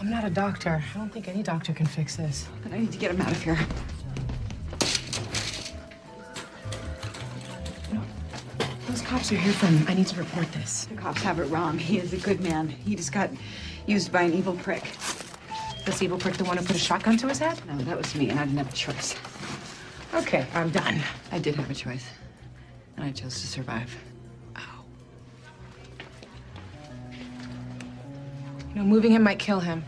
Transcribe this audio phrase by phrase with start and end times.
[0.00, 0.82] I'm not a doctor.
[0.94, 2.46] I don't think any doctor can fix this.
[2.62, 3.58] Then I need to get him out of here.
[8.86, 9.84] Those cops are here from.
[9.88, 10.84] I need to report this.
[10.84, 11.78] The cops have it wrong.
[11.78, 12.68] He is a good man.
[12.68, 13.30] He just got
[13.86, 14.84] used by an evil prick.
[15.84, 17.60] This evil prick the one who put a shotgun to his head?
[17.66, 19.16] No, that was me, and I didn't have a choice.
[20.14, 21.00] Okay, I'm done.
[21.32, 22.06] I did have a choice,
[22.96, 23.96] and I chose to survive.
[28.74, 29.82] You know, moving him might kill him.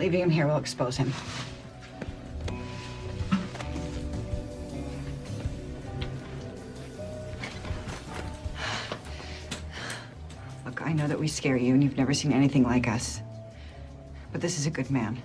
[0.00, 1.12] Leaving him here will expose him.
[10.64, 13.20] Look, I know that we scare you, and you've never seen anything like us.
[14.32, 15.22] But this is a good man.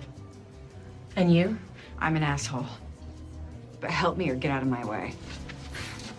[1.16, 1.56] And you?
[1.98, 2.66] I'm an asshole.
[3.80, 5.14] But help me or get out of my way.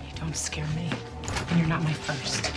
[0.02, 0.90] You don't scare me.
[1.52, 2.57] And you're not my first.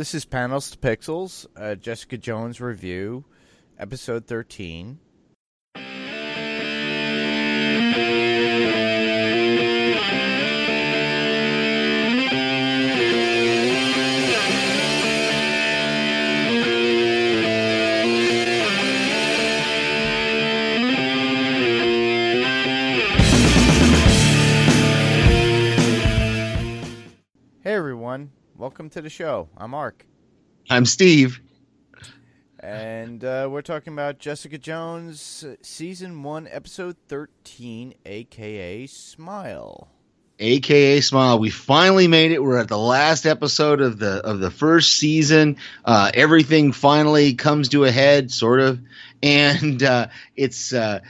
[0.00, 3.22] This is Panels to Pixels, uh, Jessica Jones review,
[3.78, 4.98] episode 13.
[28.60, 29.48] Welcome to the show.
[29.56, 30.04] I'm Mark.
[30.68, 31.40] I'm Steve.
[32.58, 39.88] And uh, we're talking about Jessica Jones, season one, episode 13, aka Smile.
[40.38, 41.38] AKA Smile.
[41.38, 42.42] We finally made it.
[42.42, 45.56] We're at the last episode of the of the first season.
[45.82, 48.78] Uh, everything finally comes to a head, sort of,
[49.22, 51.00] and uh, it's uh,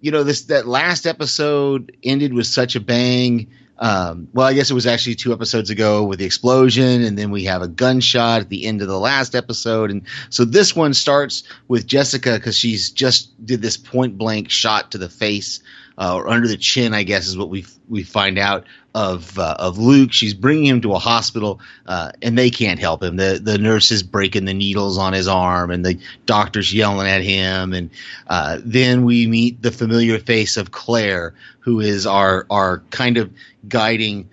[0.00, 3.50] you know this that last episode ended with such a bang.
[3.80, 7.30] Um, well, I guess it was actually two episodes ago with the explosion, and then
[7.30, 10.94] we have a gunshot at the end of the last episode, and so this one
[10.94, 15.60] starts with Jessica because she's just did this point blank shot to the face
[15.98, 18.64] uh, or under the chin, I guess is what we we find out
[18.94, 20.12] of uh, of Luke.
[20.12, 23.16] She's bringing him to a hospital, uh, and they can't help him.
[23.16, 27.22] the The nurse is breaking the needles on his arm, and the doctor's yelling at
[27.22, 27.72] him.
[27.72, 27.90] And
[28.28, 33.32] uh, then we meet the familiar face of Claire, who is our our kind of
[33.68, 34.30] guiding.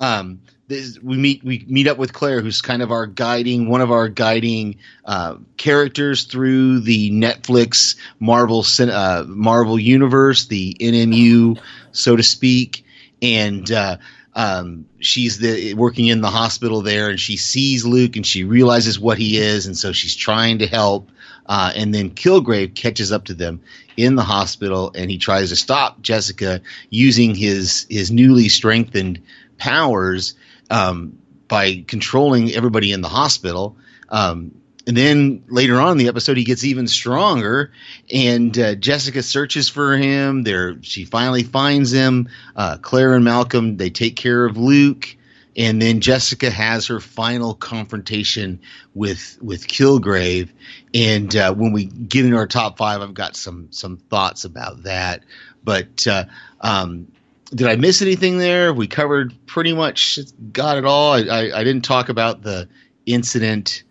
[0.00, 3.80] Um, this, we meet we meet up with Claire, who's kind of our guiding one
[3.80, 11.60] of our guiding uh, characters through the Netflix Marvel uh, Marvel universe, the NMU,
[11.92, 12.84] so to speak,
[13.22, 13.70] and.
[13.70, 13.96] Uh,
[14.36, 18.98] um, she's the working in the hospital there, and she sees Luke, and she realizes
[18.98, 21.08] what he is, and so she's trying to help.
[21.46, 23.60] Uh, and then Kilgrave catches up to them
[23.96, 26.60] in the hospital, and he tries to stop Jessica
[26.90, 29.20] using his his newly strengthened
[29.56, 30.34] powers
[30.70, 33.76] um, by controlling everybody in the hospital.
[34.08, 34.52] Um,
[34.86, 37.72] and then later on in the episode, he gets even stronger,
[38.12, 40.42] and uh, Jessica searches for him.
[40.42, 42.28] There, she finally finds him.
[42.54, 45.16] Uh, Claire and Malcolm they take care of Luke,
[45.56, 48.60] and then Jessica has her final confrontation
[48.92, 50.50] with with Kilgrave.
[50.92, 54.82] And uh, when we get into our top five, I've got some some thoughts about
[54.82, 55.22] that.
[55.64, 56.24] But uh,
[56.60, 57.08] um,
[57.50, 58.72] did I miss anything there?
[58.72, 60.18] We covered pretty much
[60.52, 61.12] got it all.
[61.12, 62.68] I, I, I didn't talk about the
[63.06, 63.82] incident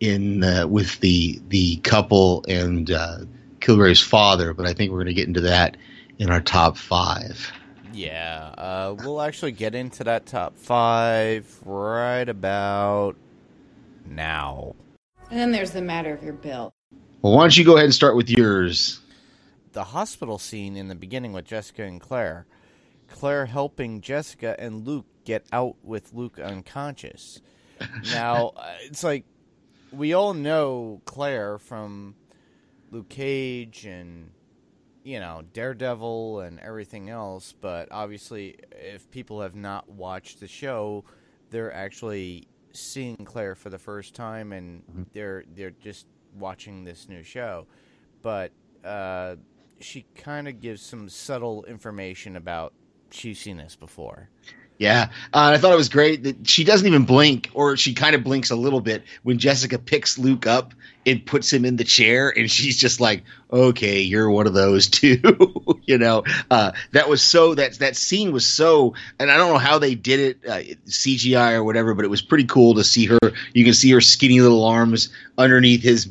[0.00, 3.18] in uh, with the the couple and uh,
[3.60, 5.76] Kilgrave's father, but I think we're going to get into that
[6.18, 7.52] in our top five.
[7.92, 13.16] Yeah, uh, we'll actually get into that top five right about
[14.06, 14.76] now.
[15.30, 16.72] And then there's the matter of your bill.
[17.22, 19.00] Well, why don't you go ahead and start with yours?
[19.72, 22.46] The hospital scene in the beginning with Jessica and Claire.
[23.08, 27.40] Claire helping Jessica and Luke get out with Luke unconscious.
[28.12, 29.24] Now, uh, it's like
[29.92, 32.16] we all know Claire from
[32.90, 34.32] Luke Cage and
[35.04, 41.04] you know Daredevil and everything else, but obviously, if people have not watched the show,
[41.50, 45.02] they're actually seeing Claire for the first time, and mm-hmm.
[45.12, 46.06] they're they're just
[46.36, 47.66] watching this new show.
[48.22, 48.52] But
[48.84, 49.36] uh,
[49.80, 52.72] she kind of gives some subtle information about
[53.10, 54.28] she's seen this before.
[54.78, 58.14] Yeah, uh, I thought it was great that she doesn't even blink, or she kind
[58.14, 60.72] of blinks a little bit when Jessica picks Luke up
[61.04, 64.86] and puts him in the chair, and she's just like, "Okay, you're one of those
[64.88, 65.20] too."
[65.86, 66.22] you know,
[66.52, 69.96] uh, that was so that that scene was so, and I don't know how they
[69.96, 73.18] did it, uh, CGI or whatever, but it was pretty cool to see her.
[73.54, 75.08] You can see her skinny little arms
[75.38, 76.08] underneath his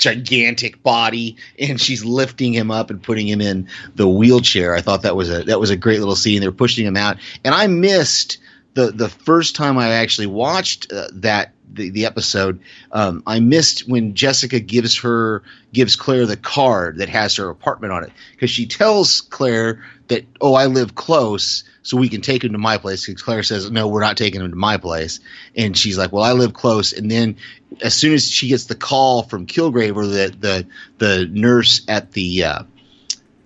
[0.00, 4.74] gigantic body and she's lifting him up and putting him in the wheelchair.
[4.74, 6.40] I thought that was a that was a great little scene.
[6.40, 8.38] They're pushing him out, and I missed
[8.74, 12.60] the the first time I actually watched uh, that the, the episode.
[12.92, 17.92] Um, I missed when Jessica gives her gives Claire the card that has her apartment
[17.92, 22.44] on it because she tells Claire that oh I live close so we can take
[22.44, 23.06] him to my place.
[23.06, 25.20] Because Claire says no we're not taking him to my place,
[25.56, 26.92] and she's like well I live close.
[26.92, 27.36] And then
[27.82, 30.66] as soon as she gets the call from Kilgrave or the the
[30.98, 32.62] the nurse at the uh,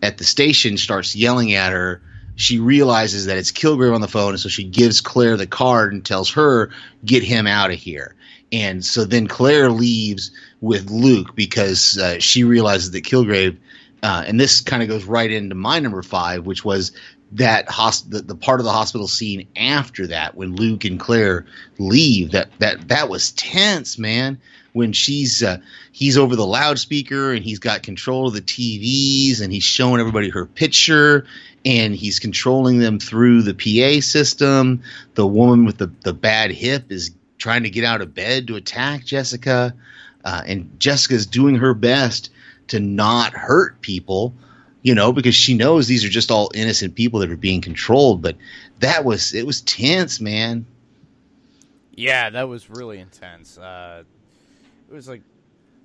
[0.02, 2.00] at the station starts yelling at her
[2.36, 5.92] she realizes that it's Kilgrave on the phone, and so she gives Claire the card
[5.92, 6.70] and tells her,
[7.04, 8.14] "Get him out of here."
[8.52, 13.56] And so then Claire leaves with Luke because uh, she realizes that Kilgrave,
[14.02, 16.92] uh, and this kind of goes right into my number five, which was
[17.32, 21.46] that hosp- the, the part of the hospital scene after that when Luke and Claire
[21.78, 22.32] leave.
[22.32, 24.38] That that that was tense, man
[24.74, 25.58] when she's uh,
[25.92, 30.28] he's over the loudspeaker and he's got control of the TVs and he's showing everybody
[30.28, 31.26] her picture
[31.64, 34.82] and he's controlling them through the PA system.
[35.14, 38.56] The woman with the, the bad hip is trying to get out of bed to
[38.56, 39.74] attack Jessica,
[40.24, 42.30] uh, and Jessica's doing her best
[42.68, 44.34] to not hurt people.
[44.82, 48.20] You know, because she knows these are just all innocent people that are being controlled.
[48.20, 48.36] But
[48.80, 50.66] that was it was tense, man.
[51.94, 53.56] Yeah, that was really intense.
[53.56, 54.04] Uh,
[54.90, 55.22] it was like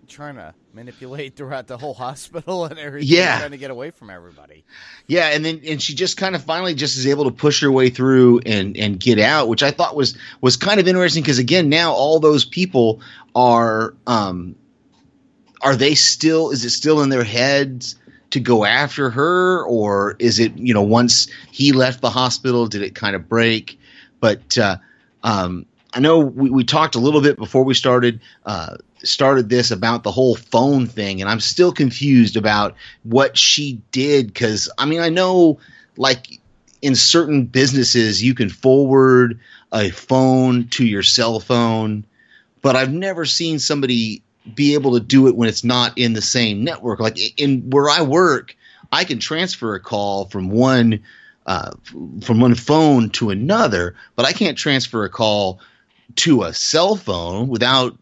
[0.07, 3.39] trying to manipulate throughout the whole hospital and everything, Yeah.
[3.39, 4.63] trying to get away from everybody.
[5.07, 7.71] Yeah, and then and she just kind of finally just is able to push her
[7.71, 11.39] way through and and get out, which I thought was was kind of interesting because
[11.39, 13.01] again now all those people
[13.35, 14.55] are um
[15.61, 17.95] are they still is it still in their heads
[18.31, 22.81] to go after her or is it you know once he left the hospital did
[22.81, 23.79] it kind of break
[24.19, 24.77] but uh
[25.23, 29.71] um I know we, we talked a little bit before we started uh, started this
[29.71, 34.85] about the whole phone thing, and I'm still confused about what she did because I
[34.85, 35.59] mean I know
[35.97, 36.39] like
[36.81, 39.39] in certain businesses you can forward
[39.71, 42.05] a phone to your cell phone,
[42.61, 44.21] but I've never seen somebody
[44.55, 46.99] be able to do it when it's not in the same network.
[46.99, 48.55] Like in where I work,
[48.91, 51.01] I can transfer a call from one
[51.45, 51.71] uh,
[52.21, 55.59] from one phone to another, but I can't transfer a call
[56.17, 57.97] to a cell phone without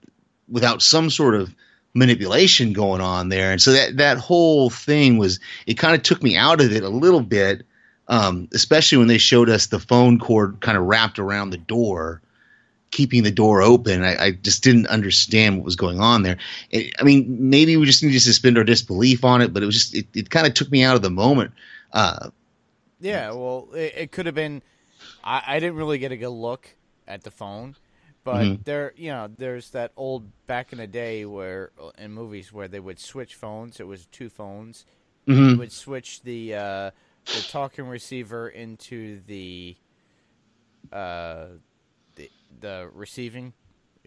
[0.50, 1.54] without some sort of
[1.94, 3.52] manipulation going on there.
[3.52, 6.84] And so that that whole thing was it kind of took me out of it
[6.84, 7.66] a little bit,
[8.08, 12.22] um, especially when they showed us the phone cord kind of wrapped around the door,
[12.92, 14.04] keeping the door open.
[14.04, 16.38] I, I just didn't understand what was going on there.
[16.70, 19.66] It, I mean, maybe we just need to suspend our disbelief on it, but it
[19.66, 21.52] was just it, it kind of took me out of the moment.
[21.94, 22.30] Uh,
[23.00, 24.62] Yeah, well, it, it could have been.
[25.24, 26.70] I, I didn't really get a good look
[27.08, 27.76] at the phone,
[28.28, 28.64] but Mhm.
[28.66, 32.80] there, you know, there's that old back in the day where in movies where they
[32.82, 33.80] would switch phones.
[33.80, 34.86] It was two phones.
[35.28, 35.52] mhm.
[35.52, 36.92] You would switch the uh,
[37.32, 39.78] the talking receiver into the
[40.92, 41.46] uh,
[42.16, 42.30] the
[42.60, 43.54] the receiving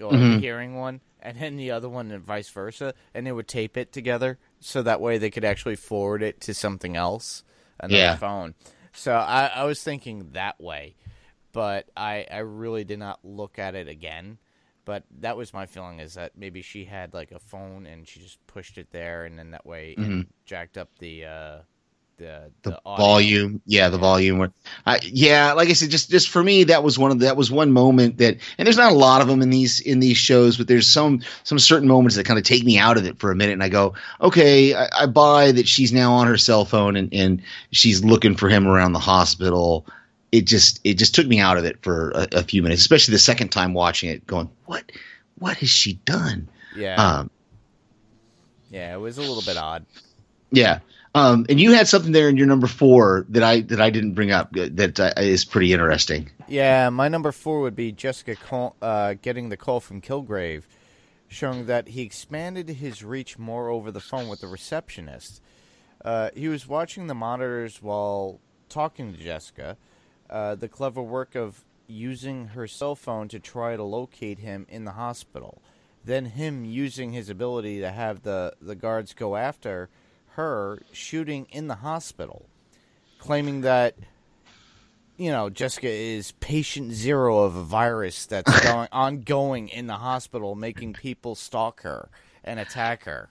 [0.03, 0.41] or the Mhm.
[0.41, 3.93] hearing one, and then the other one, and vice versa, and they would tape it
[3.93, 7.43] together so that way they could actually forward it to something else,
[7.79, 8.17] another Yeah.
[8.17, 8.55] phone.
[8.93, 10.95] So I, I was thinking that way,
[11.53, 14.39] but I I really did not look at it again.
[14.85, 18.21] But that was my feeling is that maybe she had like a phone and she
[18.21, 20.27] just pushed it there, and then that way it Mhm.
[20.47, 21.59] jacked up the uh,
[22.17, 24.53] the the, the volume yeah the volume
[25.05, 27.51] yeah like i said just just for me that was one of the, that was
[27.51, 30.57] one moment that and there's not a lot of them in these in these shows
[30.59, 33.31] but there's some some certain moments that kind of take me out of it for
[33.31, 36.65] a minute and i go okay i, I buy that she's now on her cell
[36.65, 37.41] phone and and
[37.71, 39.87] she's looking for him around the hospital
[40.33, 43.13] it just it just took me out of it for a, a few minutes especially
[43.13, 44.91] the second time watching it going what
[45.39, 47.31] what has she done Yeah, um
[48.71, 49.85] yeah, it was a little bit odd.
[50.53, 50.79] Yeah.
[51.15, 54.15] Um, and you had something there in your number four that I that I didn't
[54.15, 56.31] bring up uh, that uh, is pretty interesting.
[56.47, 60.63] Yeah, my number four would be Jessica call, uh, getting the call from Kilgrave,
[61.27, 65.43] showing that he expanded his reach more over the phone with the receptionist.
[66.05, 69.77] Uh, he was watching the monitors while talking to Jessica.
[70.31, 74.85] Uh, the clever work of using her cell phone to try to locate him in
[74.85, 75.61] the hospital.
[76.05, 79.91] Then him using his ability to have the, the guards go after
[80.35, 82.47] her, shooting in the hospital,
[83.19, 83.97] claiming that
[85.21, 90.55] you know, Jessica is patient zero of a virus that's going ongoing in the hospital,
[90.55, 92.09] making people stalk her
[92.43, 93.29] and attack her.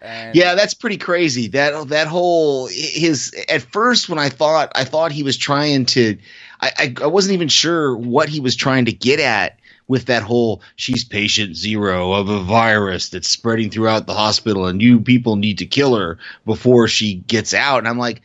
[0.00, 1.48] And Yeah, that's pretty crazy.
[1.48, 6.16] That that whole his at first when I thought I thought he was trying to
[6.60, 10.22] I, I I wasn't even sure what he was trying to get at with that
[10.22, 15.36] whole she's patient zero of a virus that's spreading throughout the hospital and you people
[15.36, 17.78] need to kill her before she gets out.
[17.78, 18.22] And I'm like,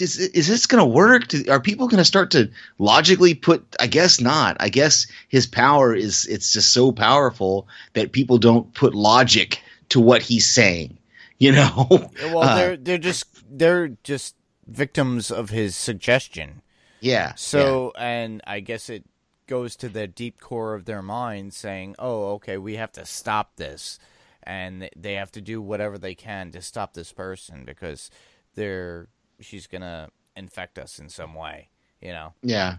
[0.00, 1.32] is, is this going to work?
[1.48, 3.64] Are people going to start to logically put?
[3.80, 4.56] I guess not.
[4.60, 10.00] I guess his power is it's just so powerful that people don't put logic to
[10.00, 10.95] what he's saying.
[11.38, 11.86] You know.
[12.24, 16.62] well, uh, they're they're just they're just victims of his suggestion.
[17.00, 17.34] Yeah.
[17.34, 18.08] So, yeah.
[18.08, 19.04] and I guess it
[19.46, 23.56] goes to the deep core of their mind saying, "Oh, okay, we have to stop
[23.56, 23.98] this."
[24.42, 28.10] And they have to do whatever they can to stop this person because
[28.54, 29.08] they're
[29.40, 31.68] she's going to infect us in some way,
[32.00, 32.32] you know.
[32.42, 32.76] Yeah.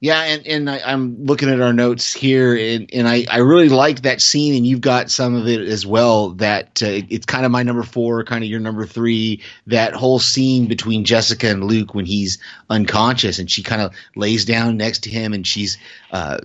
[0.00, 3.68] Yeah, and, and I, am looking at our notes here, and, and I, I really
[3.68, 6.30] like that scene, and you've got some of it as well.
[6.30, 9.42] That uh, it's kind of my number four, kind of your number three.
[9.66, 12.38] That whole scene between Jessica and Luke when he's
[12.70, 15.76] unconscious, and she kind of lays down next to him, and she's
[16.12, 16.38] uh,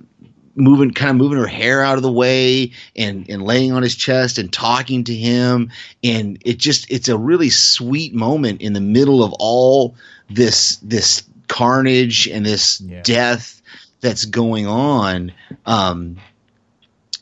[0.56, 3.96] moving, kind of moving her hair out of the way, and and laying on his
[3.96, 5.70] chest and talking to him,
[6.04, 9.96] and it just it's a really sweet moment in the middle of all
[10.28, 13.02] this this carnage and this yeah.
[13.04, 13.62] death
[14.02, 15.32] that's going on.
[15.66, 16.18] Um,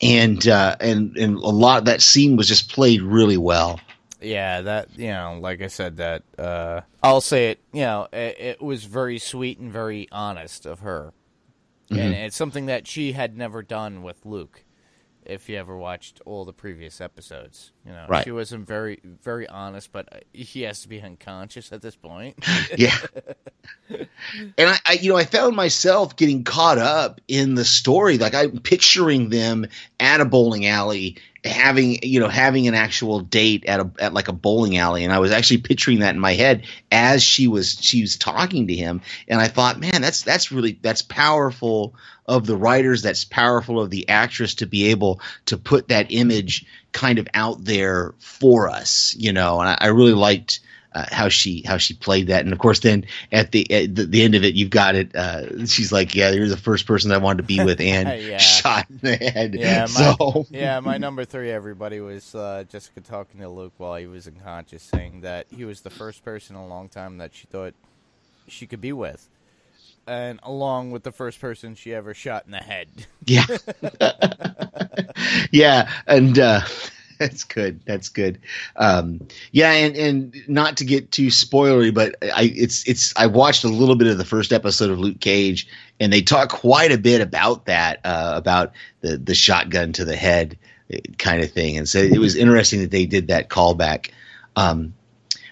[0.01, 3.79] and uh, and and a lot of that scene was just played really well.
[4.19, 7.59] Yeah, that you know, like I said, that uh, I'll say it.
[7.71, 11.13] You know, it, it, was very sweet and very honest of her,
[11.89, 11.99] mm-hmm.
[11.99, 14.63] and it's something that she had never done with Luke
[15.25, 17.71] if you ever watched all the previous episodes.
[17.85, 18.23] You know, right.
[18.23, 22.37] she wasn't very very honest, but uh, he has to be unconscious at this point.
[22.77, 22.95] yeah.
[23.89, 28.19] And I, I, you know, I found myself getting caught up in the story.
[28.19, 29.65] Like I'm picturing them
[29.99, 34.27] at a bowling alley having you know having an actual date at a at like
[34.27, 37.79] a bowling alley and I was actually picturing that in my head as she was
[37.81, 41.95] she was talking to him and I thought man that's that's really that's powerful
[42.27, 46.65] of the writers that's powerful of the actress to be able to put that image
[46.91, 50.59] kind of out there for us you know and I, I really liked
[50.93, 54.05] uh, how she how she played that, and of course, then at the at the,
[54.05, 55.15] the, end of it, you've got it.
[55.15, 58.37] Uh, she's like, "Yeah, you're the first person I wanted to be with," and yeah.
[58.37, 59.55] shot in the head.
[59.55, 64.07] Yeah, my, yeah, my number three, everybody was uh, Jessica talking to Luke while he
[64.07, 67.47] was unconscious, saying that he was the first person in a long time that she
[67.47, 67.73] thought
[68.47, 69.29] she could be with,
[70.07, 72.87] and along with the first person she ever shot in the head.
[73.25, 73.45] Yeah,
[75.51, 76.37] yeah, and.
[76.37, 76.61] Uh,
[77.21, 77.81] that's good.
[77.85, 78.39] That's good.
[78.75, 83.63] Um, yeah, and and not to get too spoilery, but I it's it's I watched
[83.63, 85.67] a little bit of the first episode of Luke Cage,
[85.99, 90.15] and they talk quite a bit about that uh, about the the shotgun to the
[90.15, 90.57] head
[90.91, 94.09] uh, kind of thing, and so it was interesting that they did that callback.
[94.55, 94.95] Um,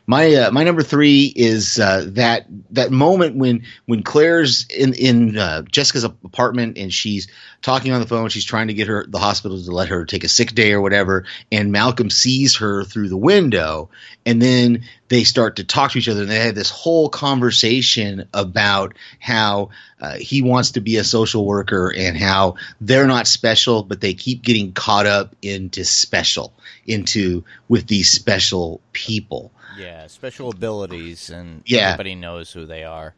[0.09, 5.37] my uh, my number three is uh, that that moment when when Claire's in in
[5.37, 7.27] uh, Jessica's apartment and she's
[7.61, 8.29] talking on the phone.
[8.29, 10.81] She's trying to get her the hospital to let her take a sick day or
[10.81, 11.25] whatever.
[11.51, 13.91] And Malcolm sees her through the window,
[14.25, 16.21] and then they start to talk to each other.
[16.21, 19.69] And they have this whole conversation about how
[20.01, 24.15] uh, he wants to be a social worker and how they're not special, but they
[24.15, 26.51] keep getting caught up into special,
[26.87, 29.51] into with these special people.
[29.79, 31.91] Yeah, special abilities, and yeah.
[31.91, 33.15] everybody knows who they are.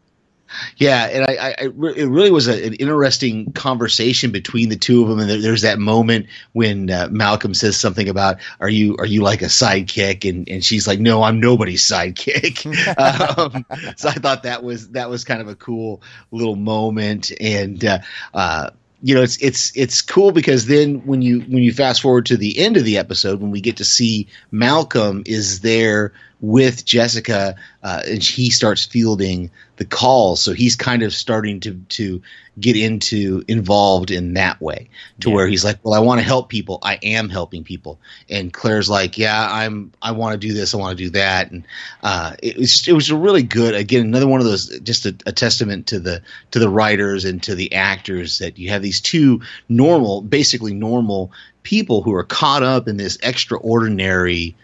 [0.77, 5.09] Yeah, and I, I, it really was a, an interesting conversation between the two of
[5.09, 5.19] them.
[5.19, 9.21] And there, there's that moment when uh, Malcolm says something about, "Are you are you
[9.21, 12.65] like a sidekick?" And and she's like, "No, I'm nobody's sidekick."
[12.97, 13.65] um,
[13.95, 16.01] so I thought that was that was kind of a cool
[16.31, 17.99] little moment, and uh,
[18.33, 22.25] uh, you know, it's it's it's cool because then when you when you fast forward
[22.27, 26.83] to the end of the episode, when we get to see Malcolm is there with
[26.85, 32.21] Jessica, uh, and he starts fielding the calls, so he's kind of starting to to
[32.59, 34.89] get into involved in that way
[35.21, 35.35] to yeah.
[35.35, 36.79] where he's like, well, I want to help people.
[36.81, 40.77] I am helping people, and Claire's like, yeah, I'm I want to do this, I
[40.77, 41.65] want to do that, and
[42.01, 45.15] uh, it was it was a really good again another one of those just a,
[45.27, 46.21] a testament to the
[46.51, 51.31] to the writers and to the actors that you have these two normal, basically normal
[51.63, 54.55] people who are caught up in this extraordinary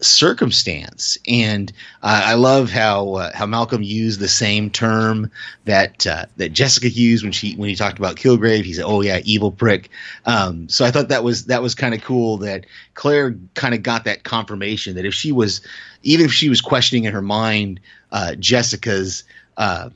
[0.00, 1.18] circumstance.
[1.28, 5.30] And uh, I love how uh, how Malcolm used the same term
[5.64, 8.64] that uh, that Jessica used when she when he talked about Kilgrave.
[8.64, 9.90] He said, "Oh yeah, evil prick."
[10.26, 13.82] Um, so I thought that was that was kind of cool that Claire kind of
[13.82, 15.60] got that confirmation that if she was
[16.02, 17.80] even if she was questioning in her mind
[18.12, 19.24] uh, Jessica's
[19.56, 19.90] uh,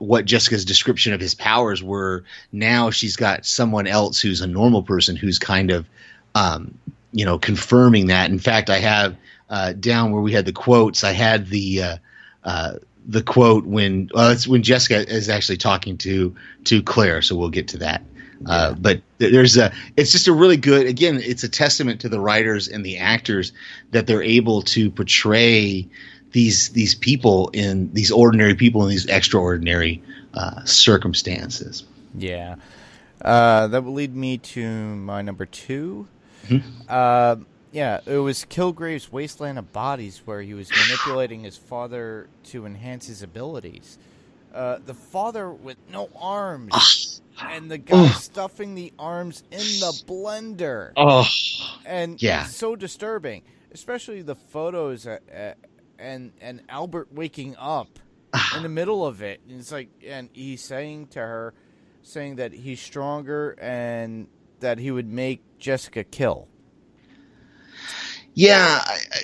[0.00, 2.24] what Jessica's description of his powers were.
[2.52, 5.86] Now she's got someone else who's a normal person who's kind of,
[6.34, 6.76] um,
[7.12, 8.30] you know, confirming that.
[8.30, 9.14] In fact, I have
[9.50, 11.96] uh, down where we had the quotes, I had the uh,
[12.44, 12.72] uh,
[13.06, 17.20] the quote when well, it's when Jessica is actually talking to to Claire.
[17.22, 18.02] So we'll get to that
[18.46, 20.86] Uh, but there's a, it's just a really good.
[20.86, 23.52] Again, it's a testament to the writers and the actors
[23.90, 25.86] that they're able to portray
[26.32, 30.02] these these people in these ordinary people in these extraordinary
[30.34, 31.84] uh, circumstances.
[32.16, 32.56] Yeah.
[33.20, 34.66] Uh, that will lead me to
[34.96, 36.08] my number 2
[36.48, 36.62] Mhm.
[37.72, 43.06] Yeah, it was Kilgrave's Wasteland of Bodies, where he was manipulating his father to enhance
[43.06, 43.98] his abilities.
[44.52, 50.92] Uh, the father with no arms, and the guy stuffing the arms in the blender,
[50.96, 51.24] Oh,
[51.86, 52.44] and Yeah.
[52.44, 55.52] so disturbing, especially the photos uh, uh,
[55.98, 58.00] and and Albert waking up
[58.56, 59.40] in the middle of it.
[59.48, 61.54] And it's like, and he's saying to her,
[62.02, 64.26] saying that he's stronger and
[64.58, 66.48] that he would make Jessica kill.
[68.40, 68.82] Yeah,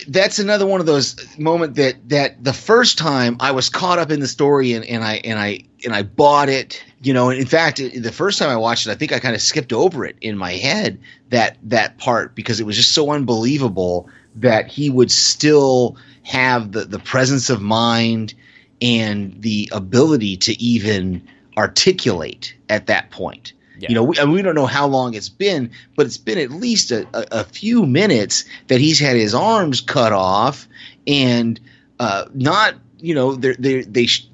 [0.08, 4.11] that's another one of those moment that that the first time I was caught up
[4.11, 6.85] in the story and, and I and I and I bought it.
[7.00, 9.40] You know, in fact, the first time I watched it, I think I kind of
[9.40, 14.06] skipped over it in my head that that part because it was just so unbelievable
[14.35, 18.35] that he would still have the the presence of mind
[18.82, 23.54] and the ability to even articulate at that point.
[23.78, 23.88] Yeah.
[23.90, 26.50] You know, we, and we don't know how long it's been, but it's been at
[26.50, 30.66] least a, a, a few minutes that he's had his arms cut off,
[31.06, 31.61] and
[32.00, 34.26] uh, not, you know, they're, they're, they sh-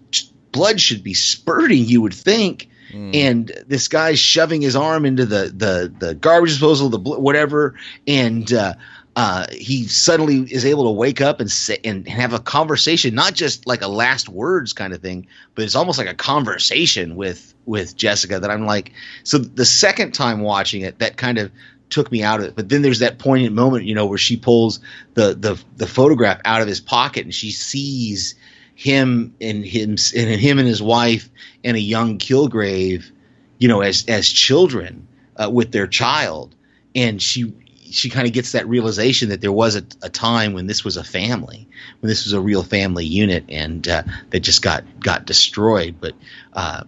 [0.53, 1.85] blood should be spurting.
[1.85, 3.17] You would think, Mm.
[3.17, 7.75] and this guy's shoving his arm into the the the garbage disposal, the bl- whatever,
[8.07, 8.75] and uh,
[9.15, 13.35] uh, he suddenly is able to wake up and say and have a conversation, not
[13.35, 17.55] just like a last words kind of thing, but it's almost like a conversation with
[17.67, 18.41] with Jessica.
[18.41, 18.93] That I'm like,
[19.25, 21.51] so the second time watching it, that kind of
[21.91, 22.57] took me out of it.
[22.57, 24.81] But then there's that poignant moment, you know, where she pulls
[25.13, 28.35] the the the photograph out of his pocket and she sees
[28.75, 31.29] him and him and him and his wife
[31.63, 33.11] and a young Kilgrave,
[33.59, 36.55] you know, as as children uh, with their child,
[36.95, 37.53] and she
[37.93, 40.97] she kind of gets that realization that there was a, a time when this was
[40.97, 41.69] a family,
[42.01, 45.97] when this was a real family unit, and uh, that just got got destroyed.
[46.01, 46.15] But
[46.53, 46.85] uh,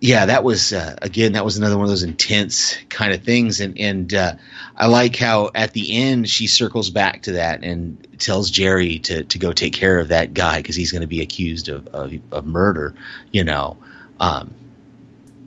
[0.00, 3.60] yeah, that was uh, again that was another one of those intense kind of things,
[3.60, 4.34] and and uh,
[4.76, 9.24] I like how at the end she circles back to that and tells Jeri to
[9.24, 12.12] to go take care of that guy because he's going to be accused of, of
[12.32, 12.94] of murder,
[13.32, 13.78] you know.
[14.20, 14.52] Um,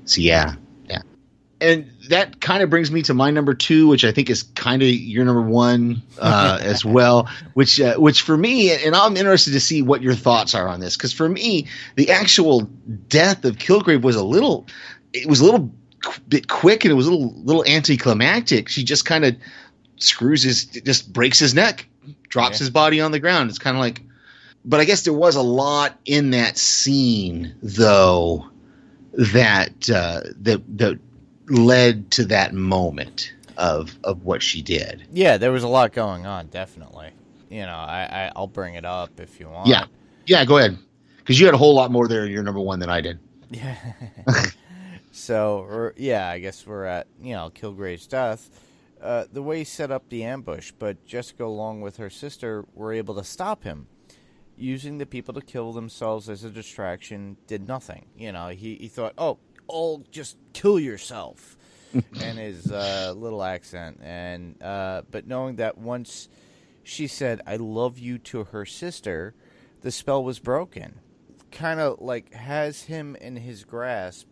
[0.05, 0.55] so yeah,
[0.89, 1.01] yeah,
[1.61, 4.81] and that kind of brings me to my number two, which I think is kind
[4.81, 7.29] of your number one uh, as well.
[7.53, 10.79] Which uh, which for me, and I'm interested to see what your thoughts are on
[10.79, 12.61] this because for me, the actual
[13.09, 14.67] death of Kilgrave was a little,
[15.13, 15.71] it was a little
[16.27, 18.69] bit quick and it was a little little anticlimactic.
[18.69, 19.35] She just kind of
[19.97, 21.87] screws his, just breaks his neck,
[22.29, 22.65] drops Yeah.
[22.65, 23.49] his body on the ground.
[23.49, 24.01] It's kind of like,
[24.63, 28.45] but I guess there was a lot in that scene though
[29.13, 30.99] that uh, that that
[31.49, 35.05] led to that moment of of what she did.
[35.11, 37.11] Yeah, there was a lot going on, definitely.
[37.49, 39.67] You know, I, I I'll bring it up if you want.
[39.67, 39.85] Yeah.
[40.25, 40.77] Yeah, go ahead,
[41.19, 43.19] because you had a whole lot more there in your number one than I did.
[43.49, 43.77] Yeah.
[45.13, 48.49] so, yeah, I guess we're at you know Kilgrave's death.
[49.01, 52.91] Uh, the way he set up the ambush, but Jessica, along with her sister, were
[52.91, 53.87] able to stop him.
[54.59, 58.07] Using the people to kill themselves as a distraction did nothing.
[58.17, 59.37] You know, he, he thought, oh,
[59.69, 61.57] oh, just kill yourself,
[61.93, 66.29] and his uh, little accent, and uh, but knowing that once
[66.83, 69.33] she said "I love you" to her sister,
[69.81, 70.99] the spell was broken
[71.51, 74.27] kind of like has him in his grasp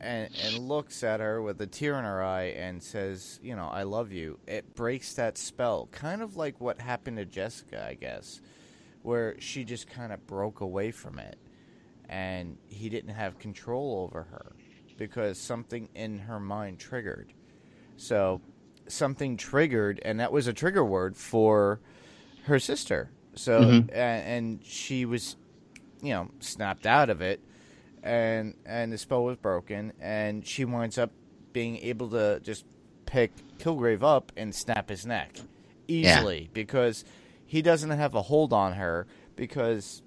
[0.00, 3.68] and and looks at her with a tear in her eye and says, you know,
[3.68, 4.38] I love you.
[4.46, 5.88] It breaks that spell.
[5.92, 8.40] Kind of like what happened to Jessica, I guess,
[9.02, 11.38] where she just kind of broke away from it
[12.08, 14.52] and he didn't have control over her
[14.96, 17.32] because something in her mind triggered.
[17.96, 18.40] So
[18.86, 21.80] something triggered and that was a trigger word for
[22.44, 23.10] her sister.
[23.34, 23.88] So Mhm.
[23.90, 25.36] a- and she was
[26.02, 27.40] you know, snapped out of it,
[28.02, 31.10] and and the spell was broken, and she winds up
[31.54, 32.66] being able to just
[33.06, 35.38] pick Kilgrave up and snap his neck
[35.88, 37.06] easily because
[37.46, 40.02] he doesn't have a hold on her because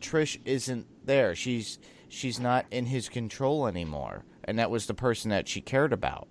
[0.00, 1.34] Trish isn't there.
[1.34, 5.92] She's she's not in his control anymore, and that was the person that she cared
[5.92, 6.28] about.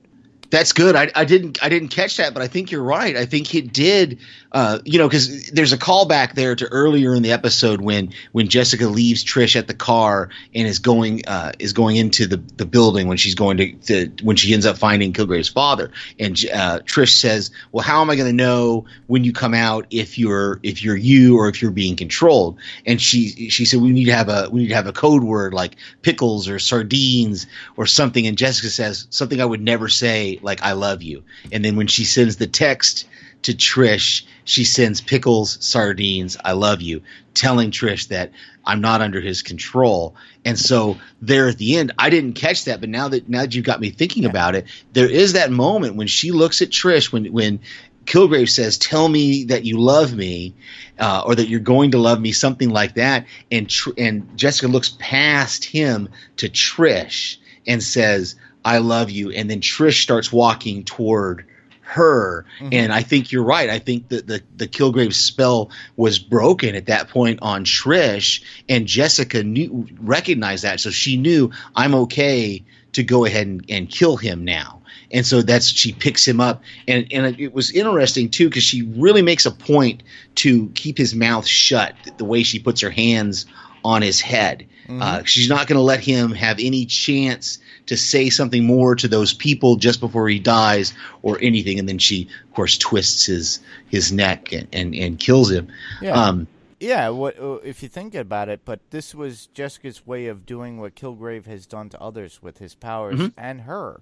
[0.51, 0.97] That's good.
[0.97, 3.15] I, I didn't I didn't catch that, but I think you're right.
[3.15, 4.19] I think it did.
[4.51, 8.49] Uh, you know, because there's a callback there to earlier in the episode when when
[8.49, 12.65] Jessica leaves Trish at the car and is going uh, is going into the, the
[12.65, 16.79] building when she's going to, to when she ends up finding Kilgrave's father, and uh,
[16.79, 20.59] Trish says, "Well, how am I going to know when you come out if you're
[20.63, 24.15] if you're you or if you're being controlled?" And she she said, "We need to
[24.15, 28.27] have a we need to have a code word like pickles or sardines or something."
[28.27, 31.23] And Jessica says something I would never say like I love you.
[31.51, 33.07] And then when she sends the text
[33.43, 37.01] to Trish, she sends pickles, sardines, I love you,
[37.33, 38.31] telling Trish that
[38.65, 40.15] I'm not under his control.
[40.45, 43.55] And so there at the end, I didn't catch that, but now that now that
[43.55, 47.11] you've got me thinking about it, there is that moment when she looks at Trish
[47.11, 47.59] when when
[48.05, 50.53] Kilgrave says, "Tell me that you love me,
[50.99, 53.25] uh, or that you're going to love me," something like that.
[53.51, 59.49] And Tr- and Jessica looks past him to Trish and says, "I love you." And
[59.49, 61.45] then Trish starts walking toward
[61.81, 62.45] her.
[62.59, 62.69] Mm-hmm.
[62.73, 63.69] And I think you're right.
[63.69, 68.87] I think that the the Kilgrave spell was broken at that point on Trish, and
[68.87, 74.17] Jessica knew recognized that, so she knew I'm okay to go ahead and, and kill
[74.17, 78.49] him now and so that's she picks him up and and it was interesting too
[78.49, 80.03] because she really makes a point
[80.35, 83.45] to keep his mouth shut the way she puts her hands
[83.83, 85.01] on his head mm-hmm.
[85.01, 87.59] uh, she's not going to let him have any chance
[87.91, 91.97] to say something more to those people just before he dies or anything and then
[91.97, 95.67] she of course twists his his neck and and, and kills him
[96.01, 96.13] yeah.
[96.13, 96.47] Um,
[96.79, 100.79] yeah, what, uh, if you think about it, but this was Jessica's way of doing
[100.79, 103.39] what Kilgrave has done to others with his powers mm-hmm.
[103.39, 104.01] and her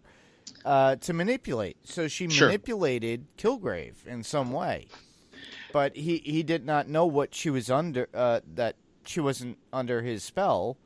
[0.64, 1.76] uh, to manipulate.
[1.84, 2.48] So she sure.
[2.48, 4.88] manipulated Kilgrave in some way,
[5.74, 8.08] but he he did not know what she was under.
[8.14, 10.78] Uh, that she wasn't under his spell.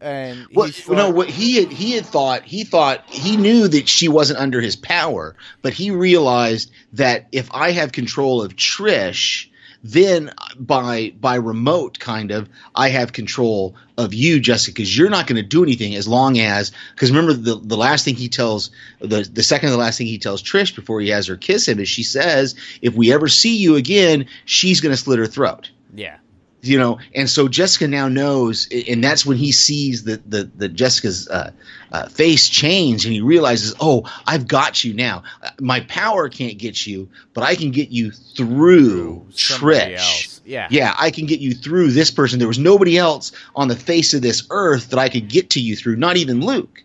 [0.00, 3.88] And well, thought, no, what he had he had thought he thought he knew that
[3.88, 9.50] she wasn't under his power, but he realized that if I have control of Trish,
[9.82, 15.26] then by by remote kind of i have control of you jessica because you're not
[15.26, 18.70] going to do anything as long as because remember the, the last thing he tells
[19.00, 21.66] the, the second to the last thing he tells trish before he has her kiss
[21.66, 25.26] him is she says if we ever see you again she's going to slit her
[25.26, 25.70] throat.
[25.94, 26.18] Yeah
[26.62, 30.68] you know and so jessica now knows and that's when he sees the the, the
[30.68, 31.50] jessica's uh,
[31.92, 35.22] uh, face change and he realizes oh i've got you now.
[35.58, 40.40] My power can't get you but i can get you through, trish else.
[40.44, 40.68] yeah.
[40.70, 42.38] Yeah i can get you through this person.
[42.38, 45.60] There was nobody else on the face of this earth that i could get to
[45.60, 46.84] you through not even luke.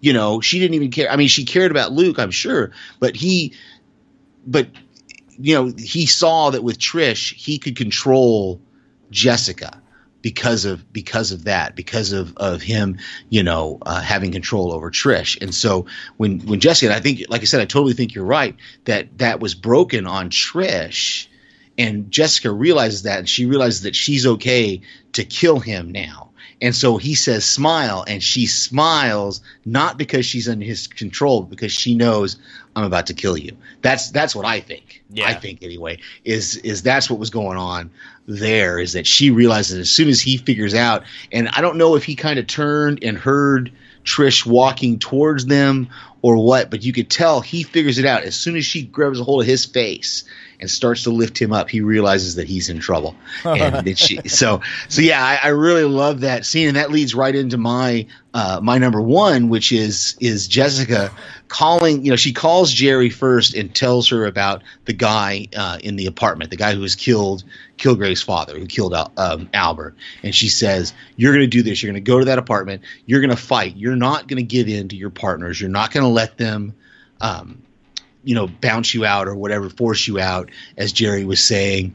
[0.00, 1.10] You know she didn't even care.
[1.10, 3.54] I mean she cared about luke i'm sure but he
[4.46, 4.68] but
[5.38, 8.60] you know he saw that with trish he could control
[9.10, 9.80] Jessica
[10.20, 14.90] because of because of that because of of him you know uh, having control over
[14.90, 15.40] Trish.
[15.40, 18.56] And so when when Jessica I think like I said I totally think you're right
[18.84, 21.28] that that was broken on Trish
[21.76, 24.80] and Jessica realizes that and she realizes that she's okay
[25.12, 26.27] to kill him now
[26.60, 28.04] and so he says, smile.
[28.06, 32.36] And she smiles, not because she's under his control, because she knows
[32.74, 33.56] I'm about to kill you.
[33.82, 35.02] That's that's what I think.
[35.10, 35.28] Yeah.
[35.28, 37.90] I think anyway, is is that's what was going on
[38.26, 41.94] there, is that she realizes as soon as he figures out, and I don't know
[41.94, 43.72] if he kind of turned and heard
[44.04, 45.88] Trish walking towards them
[46.22, 48.22] or what, but you could tell he figures it out.
[48.22, 50.24] As soon as she grabs a hold of his face
[50.60, 53.14] and starts to lift him up, he realizes that he's in trouble.
[53.44, 57.34] And she, so, so yeah, I, I, really love that scene, and that leads right
[57.34, 61.10] into my uh, my number one, which is is Jessica
[61.48, 62.04] calling.
[62.04, 66.06] You know, she calls Jeri first and tells her about the guy uh, in the
[66.06, 67.44] apartment, the guy who was killed,
[67.78, 71.82] Kilgrave's father, who killed um, Albert, and she says, "You're going to do this.
[71.82, 72.82] You're going to go to that apartment.
[73.06, 73.76] You're going to fight.
[73.76, 75.60] You're not going to give in to your partners.
[75.60, 76.74] You're not going to let them."
[77.20, 77.62] Um,
[78.28, 81.94] you know, bounce you out or whatever, force you out, as Jeri was saying,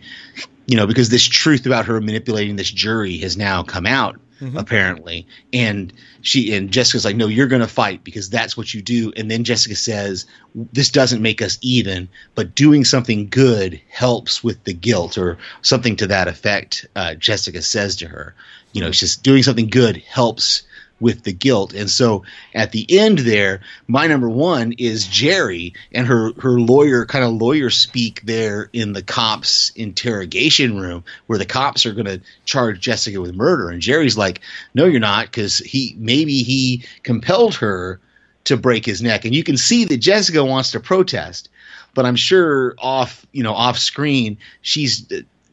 [0.65, 4.57] you know, because this truth about her manipulating this jury has now come out mm-hmm.
[4.57, 5.93] apparently, and
[6.23, 9.29] she and Jessica's like, no, you're going to fight because that's what you do, and
[9.29, 14.73] then Jessica says, this doesn't make us even, but doing something good helps with the
[14.73, 16.87] guilt or something to that effect.
[16.95, 18.33] Uh, Jessica says to her,
[18.71, 20.63] you know, it's just doing something good helps
[21.03, 21.73] with the guilt.
[21.73, 22.23] And so
[22.55, 27.33] at the end there, my number one is Jeri and her her lawyer kind of
[27.33, 32.79] lawyer speak there in the cops interrogation room where the cops are going to charge
[32.79, 34.39] Jessica with murder and Jeri's like,
[34.73, 37.99] "No, you're not cuz he maybe he compelled her
[38.45, 41.49] to break his neck." And you can see that Jessica wants to protest
[41.95, 45.05] but I'm sure off, you know, off screen, she's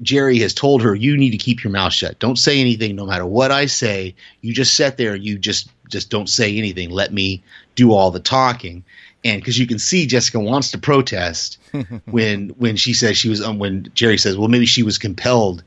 [0.02, 2.18] Jeri has told her, "You need to keep your mouth shut.
[2.18, 4.14] Don't say anything, no matter what I say.
[4.40, 5.14] You just sit there.
[5.14, 6.90] You just just don't say anything.
[6.90, 7.42] Let me
[7.74, 8.84] do all the talking."
[9.24, 11.58] and because you can see Jessica wants to protest
[12.06, 15.62] when when she says she was um, when Jeri says, well, maybe she was compelled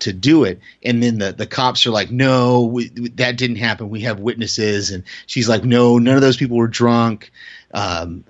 [0.00, 3.88] to do it, and then the the cops are like, no, we, that didn't happen.
[3.88, 7.30] We have witnesses, and she's like, no, none of those people were drunk.
[7.74, 8.24] Um,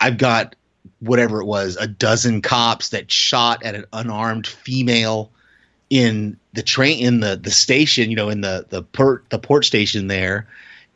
[0.00, 0.54] I've got
[1.00, 5.30] whatever it was, a dozen cops that shot at an unarmed female
[5.90, 9.64] in the train in the the station, you know, in the the port the port
[9.64, 10.46] station there,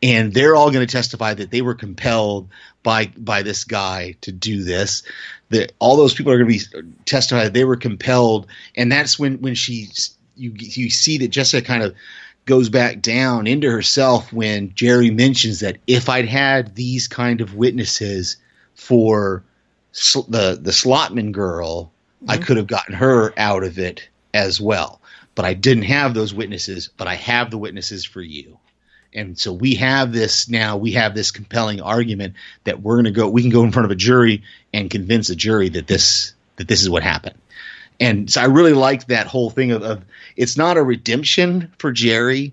[0.02, 2.48] and they're all going to testify that they were compelled
[2.82, 5.02] by by this guy to do this.
[5.50, 9.18] That all those people are going to be testify that they were compelled, and that's
[9.18, 9.88] when when she
[10.36, 11.94] you you see that Jessica kind of
[12.44, 17.54] goes back down into herself when Jeri mentions that if I'd had these kind of
[17.54, 18.36] witnesses
[18.74, 19.44] for
[19.92, 21.92] sl- the the Shlottman girl,
[22.28, 22.44] I mm-hmm.
[22.44, 25.00] could have gotten her out of it as well.
[25.34, 28.58] But I didn't have those witnesses, but I have the witnesses for you.
[29.14, 33.10] And so we have this now, we have this compelling argument that we're going to
[33.10, 36.32] go, we can go in front of a jury and convince a jury that this,
[36.56, 37.36] that this is what happened.
[38.00, 40.04] And so I really like that whole thing of, of
[40.36, 42.52] it's not a redemption for Jeri,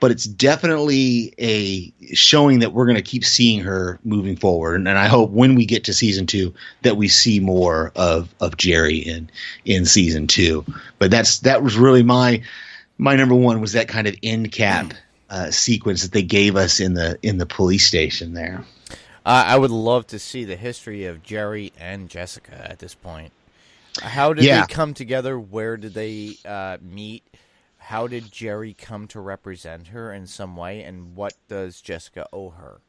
[0.00, 4.74] but it's definitely a showing that we're going to keep seeing her moving forward.
[4.76, 8.34] And, and I hope when we get to season two that we see more of
[8.40, 9.30] of Jeri in
[9.64, 10.64] in season two.
[10.98, 12.42] But that's that was really my
[12.98, 14.92] my number one was that kind of end cap
[15.30, 18.64] uh, sequence that they gave us in the in the police station there.
[19.24, 23.32] Uh, I would love to see the history of Jeri and Jessica at this point.
[24.00, 24.62] How did Yeah.
[24.66, 25.38] they come together?
[25.38, 27.22] Where did they uh, meet?
[27.90, 30.82] How did Jeri come to represent her in some way?
[30.84, 32.80] And what does Jessica owe her?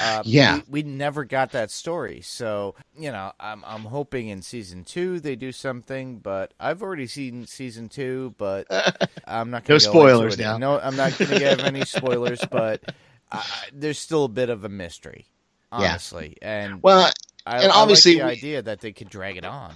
[0.00, 0.56] Uh, Yeah.
[0.68, 2.22] we, we never got that story.
[2.22, 6.18] So you know, I'm I'm hoping in season two they do something.
[6.18, 8.66] But I've already seen season two, but
[9.26, 10.56] I'm not going to go spoilers now.
[10.56, 12.40] No, I'm not going to give any spoilers.
[12.50, 12.82] But
[13.30, 15.26] uh, there's still a bit of a mystery,
[15.70, 16.36] honestly.
[16.40, 17.10] And Well,
[17.46, 19.74] I, and I obviously like the we- idea that they could drag it on.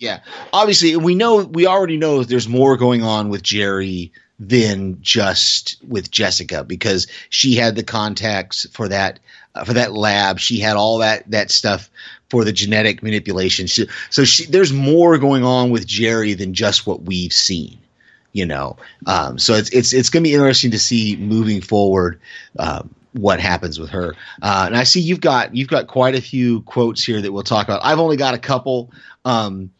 [0.00, 0.20] Yeah,
[0.52, 6.10] obviously we know we already know there's more going on with Jeri than just with
[6.10, 9.20] Jessica because she had the contacts for that
[9.54, 10.40] uh, for that lab.
[10.40, 11.90] She had all that that stuff
[12.30, 13.66] for the genetic manipulation.
[13.66, 17.78] She, so she, there's more going on with Jeri than just what we've seen.
[18.32, 22.18] You know, um, so it's it's it's going to be interesting to see moving forward.
[22.58, 24.14] Um, what happens with her?
[24.40, 27.42] Uh, and I see you've got you've got quite a few quotes here that we'll
[27.42, 27.84] talk about.
[27.84, 28.92] I've only got a couple.
[29.24, 29.70] Um,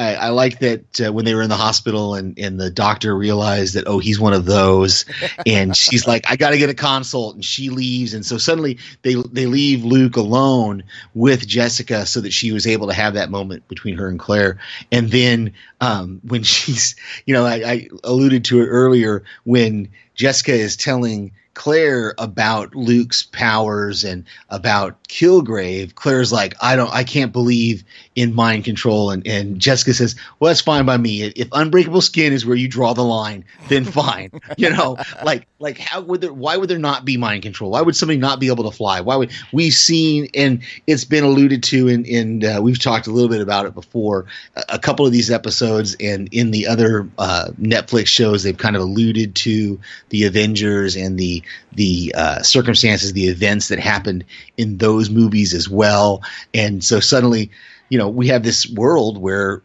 [0.00, 3.14] I, I like that uh, when they were in the hospital and, and the doctor
[3.14, 5.04] realized that oh he's one of those,
[5.44, 8.78] and she's like I got to get a consult, and she leaves, and so suddenly
[9.02, 13.30] they they leave Luke alone with Jessica so that she was able to have that
[13.30, 14.58] moment between her and Claire,
[14.90, 20.54] and then um, when she's you know I, I alluded to it earlier when Jessica
[20.54, 27.32] is telling Claire about Luke's powers and about Kilgrave, Claire's like, I don't, I can't
[27.32, 27.84] believe
[28.16, 31.22] in mind control, and and Jessica says, well, that's fine by me.
[31.22, 34.30] If unbreakable skin is where you draw the line, then fine.
[34.56, 36.32] you know, like like how would there?
[36.32, 37.70] Why would there not be mind control?
[37.70, 39.00] Why would somebody not be able to fly?
[39.00, 43.10] Why would we've seen and it's been alluded to in in uh, we've talked a
[43.12, 44.26] little bit about it before.
[44.56, 48.74] A, a couple of these episodes and in the other uh, Netflix shows, they've kind
[48.74, 51.42] of alluded to the Avengers and the
[51.72, 54.24] the uh, circumstances, the events that happened
[54.56, 56.22] in those movies as well.
[56.52, 57.50] And so suddenly,
[57.90, 59.62] you know, we have this world where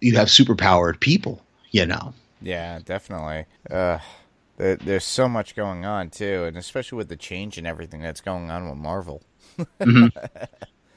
[0.00, 1.42] you have superpowered people.
[1.70, 3.46] You know, Yeah, definitely.
[3.70, 3.98] Uh,
[4.56, 8.20] there, there's so much going on too, and especially with the change and everything that's
[8.20, 9.22] going on with Marvel.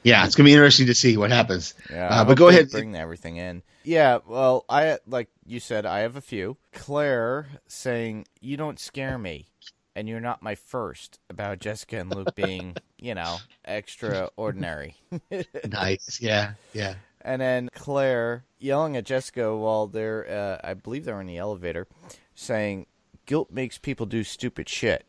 [0.03, 1.73] yeah, it's gonna be interesting to see what happens.
[1.89, 2.69] Yeah, Uh, but go ahead.
[2.71, 3.61] bring everything in.
[3.83, 6.57] Yeah, well, I like you said, I have a few.
[6.73, 9.47] Claire saying, "You don't scare me."
[9.95, 14.95] And you're not my first about Jessica and Luke being, you know, extraordinary.
[15.69, 16.19] Nice.
[16.21, 16.53] Yeah.
[16.73, 16.95] Yeah.
[17.21, 21.87] And then Claire yelling at Jessica while they're, uh, I believe they're in the elevator,
[22.35, 22.87] saying,
[23.25, 25.05] "Guilt makes people do stupid shit.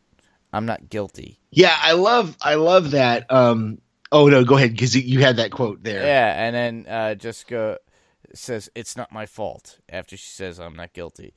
[0.51, 3.31] I'm not guilty." Yeah, I love I love that.
[3.31, 3.79] Um,
[4.11, 6.03] oh no, go ahead because you had that quote there.
[6.03, 7.79] Yeah, and then uh, Jessica
[8.35, 11.33] says, "It's not my fault." After she says, "I'm not guilty,"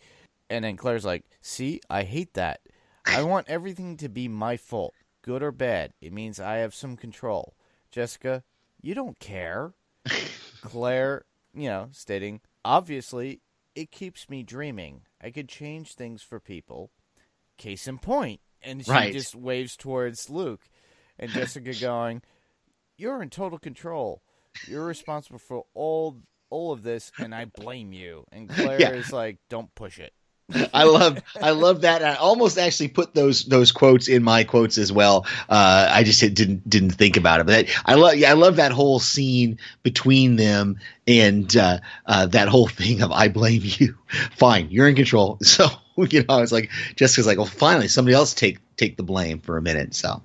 [0.51, 2.61] and then Claire's like, "See, I hate that.
[3.09, 5.93] I want everything to be my fault, good or bad.
[6.01, 7.57] It means I have some control."
[7.91, 8.45] Jessica,
[8.81, 9.75] you don't care.
[10.61, 13.41] Claire, you know, stating, "Obviously,
[13.75, 15.03] it keeps me dreaming.
[15.21, 16.91] I could change things for people.
[17.57, 19.13] Case in point." And she Right.
[19.13, 20.69] just waves towards Luke,
[21.19, 22.23] and Jessica going,
[22.97, 24.23] "You're in total control.
[24.67, 28.99] You're responsible for all all of this, and I blame you." And Claire Yeah.
[28.99, 30.13] is like, "Don't push it."
[30.73, 32.05] I love I love that.
[32.05, 35.27] I almost actually put those those quotes in my quotes as well.
[35.49, 39.01] Uh, I just didn't didn't think about it, but I love I love that whole
[39.01, 40.79] scene between them
[41.09, 43.97] and uh, uh, that whole thing of I blame you.
[44.37, 45.39] Fine, you're in control.
[45.47, 49.41] So you know, it's like Jessica's like, well, finally somebody else take take the blame
[49.41, 49.95] for a minute.
[49.95, 50.23] So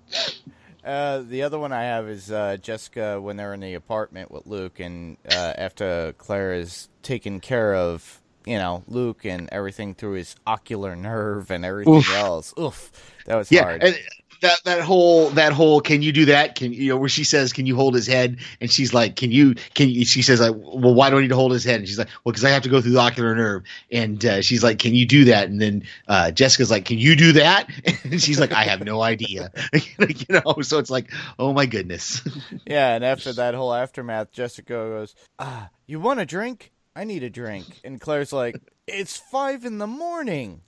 [0.83, 4.45] Uh, the other one I have is uh, Jessica when they're in the apartment with
[4.47, 10.13] Luke, and uh, after Claire is taken care of, you know, Luke and everything through
[10.13, 12.13] his ocular nerve and everything Oof.
[12.13, 12.53] else.
[12.59, 12.91] Oof,
[13.25, 13.83] that was yeah, hard.
[13.83, 13.97] and
[14.41, 16.55] that that whole that whole can you do that?
[16.55, 18.39] Can you know where she says can you hold his head?
[18.59, 20.03] And she's like, can you can you?
[20.03, 21.79] She says like, well, why do I need to hold his head?
[21.79, 23.63] And she's like, well, because I have to go through the ocular nerve.
[23.91, 25.47] And uh, she's like, can you do that?
[25.47, 27.69] And then uh, Jessica's like, can you do that?
[28.03, 29.51] And she's like, I have no idea.
[29.99, 32.21] you know, so it's like, oh my goodness.
[32.65, 36.71] yeah, and after that whole aftermath, Jessica goes, "Ah, you want a drink?
[36.95, 38.55] I need a drink." And Claire's like,
[38.87, 40.61] "It's five in the morning."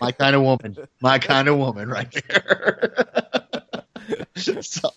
[0.00, 0.76] my kind of woman.
[1.00, 3.06] My kind of woman, right there.
[4.36, 4.90] so,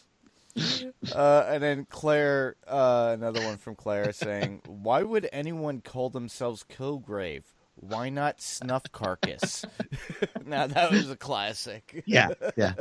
[1.14, 6.64] Uh, and then Claire, uh, another one from Claire saying, "Why would anyone call themselves
[6.70, 7.44] Kilgrave?
[7.76, 9.66] Why not Snuff Carcass?"
[10.46, 12.04] now that was a classic.
[12.06, 12.74] yeah, yeah.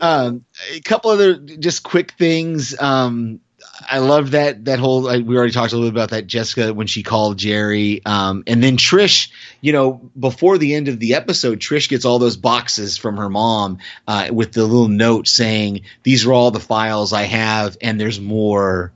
[0.00, 2.78] Um, a couple other just quick things.
[2.80, 3.40] Um,
[3.88, 5.08] I love that that whole.
[5.08, 8.42] I, we already talked a little bit about that Jessica when she called Jeri, um,
[8.46, 9.30] and then Trish.
[9.60, 13.28] You know, before the end of the episode, Trish gets all those boxes from her
[13.28, 18.00] mom uh, with the little note saying, "These are all the files I have, and
[18.00, 18.92] there's more."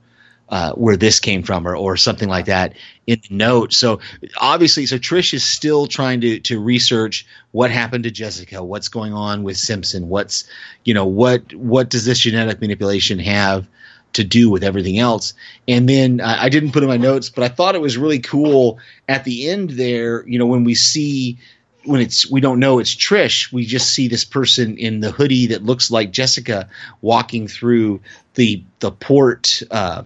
[0.47, 2.75] Uh, where this came from, or, or something like that
[3.07, 3.73] in the note.
[3.73, 3.99] So
[4.39, 9.11] obviously, so Trish is still trying to to research what happened to Jessica, what's going
[9.11, 10.47] on with Simpson, what's
[10.83, 13.67] you know what what does this genetic manipulation have
[14.15, 15.33] to do with everything else.
[15.67, 18.19] And then uh, I didn't put in my notes, but I thought it was really
[18.19, 20.27] cool at the end there.
[20.27, 21.37] You know, when we see
[21.83, 25.47] when it's we don't know it's Trish, we just see this person in the hoodie
[25.47, 26.67] that looks like Jessica
[27.01, 28.01] walking through
[28.33, 29.61] the the port.
[29.69, 30.03] Uh,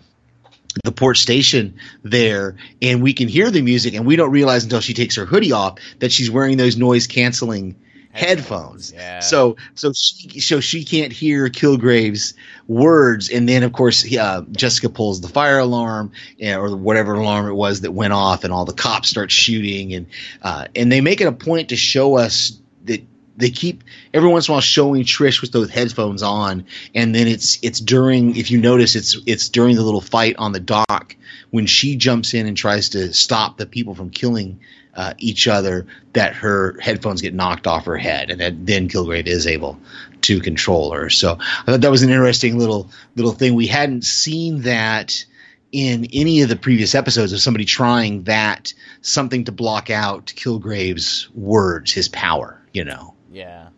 [0.83, 4.79] the port station there and we can hear the music and we don't realize until
[4.79, 7.75] she takes her hoodie off that she's wearing those noise canceling
[8.11, 8.91] headphones.
[8.91, 9.19] Yeah.
[9.19, 12.33] So so she so she can't hear Kilgrave's
[12.67, 17.47] words, and then of course he, uh, Jessica pulls the fire alarm or whatever alarm
[17.47, 20.07] it was that went off, and all the cops start shooting, and
[20.41, 23.03] uh, and they make it a point to show us that.
[23.37, 27.25] They keep every once in a while showing Trish with those headphones on, and then
[27.25, 31.15] it's it's during if you notice it's it's during the little fight on the dock
[31.51, 34.59] when she jumps in and tries to stop the people from killing
[34.99, 39.27] uh, each other that her headphones get knocked off her head, and that then Kilgrave
[39.27, 39.79] is able
[40.23, 41.09] to control her.
[41.09, 43.55] So I thought that was an interesting little little thing.
[43.55, 45.25] We hadn't seen that
[45.71, 51.29] in any of the previous episodes of somebody trying that something to block out Kilgrave's
[51.33, 52.62] words, his power.
[52.73, 53.13] You know.
[53.31, 53.69] Yeah,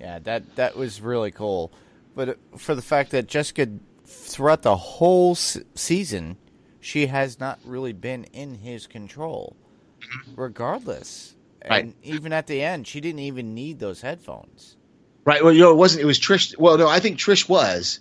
[0.00, 1.70] yeah, that that was really cool.
[2.16, 3.68] But uh, for the fact that Jessica,
[4.04, 6.38] throughout the whole se- season,
[6.80, 9.54] she has not really been in his control,
[10.36, 11.34] regardless.
[11.68, 11.84] Right.
[11.84, 14.76] And even at the end, she didn't even need those headphones.
[15.24, 15.44] Right.
[15.44, 16.02] Well, you know, it wasn't.
[16.02, 16.56] It was Trish.
[16.58, 18.00] Well, no, I think Trish was.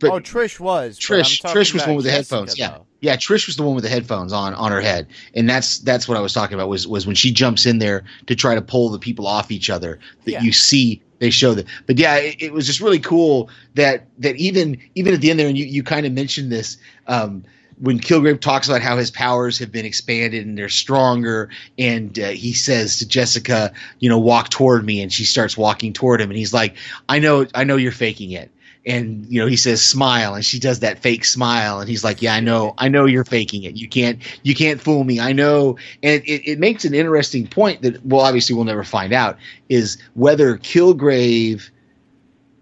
[0.00, 0.98] But oh, Trish was.
[0.98, 2.58] Trish, Trish was the one with the headphones.
[2.58, 3.16] Yeah, yeah.
[3.16, 6.16] Trish was the one with the headphones on on her head, and that's that's what
[6.16, 6.68] I was talking about.
[6.68, 9.70] Was was when she jumps in there to try to pull the people off each
[9.70, 10.42] other that Yeah.
[10.42, 11.02] you see.
[11.18, 15.14] They show that, but yeah, it, it was just really cool that that even even
[15.14, 16.76] at the end there, and you you kind of mentioned this.
[17.08, 17.42] Um,
[17.80, 22.28] when Kilgrave talks about how his powers have been expanded and they're stronger, and uh,
[22.28, 26.30] he says to Jessica, "You know, walk toward me," and she starts walking toward him,
[26.30, 26.76] and he's like,
[27.08, 28.50] "I know, I know you're faking it."
[28.86, 32.22] And you know, he says, "Smile," and she does that fake smile, and he's like,
[32.22, 33.76] "Yeah, I know, I know you're faking it.
[33.76, 35.20] You can't, you can't fool me.
[35.20, 39.12] I know." And it, it makes an interesting point that, well, obviously we'll never find
[39.12, 39.36] out
[39.68, 41.70] is whether Kilgrave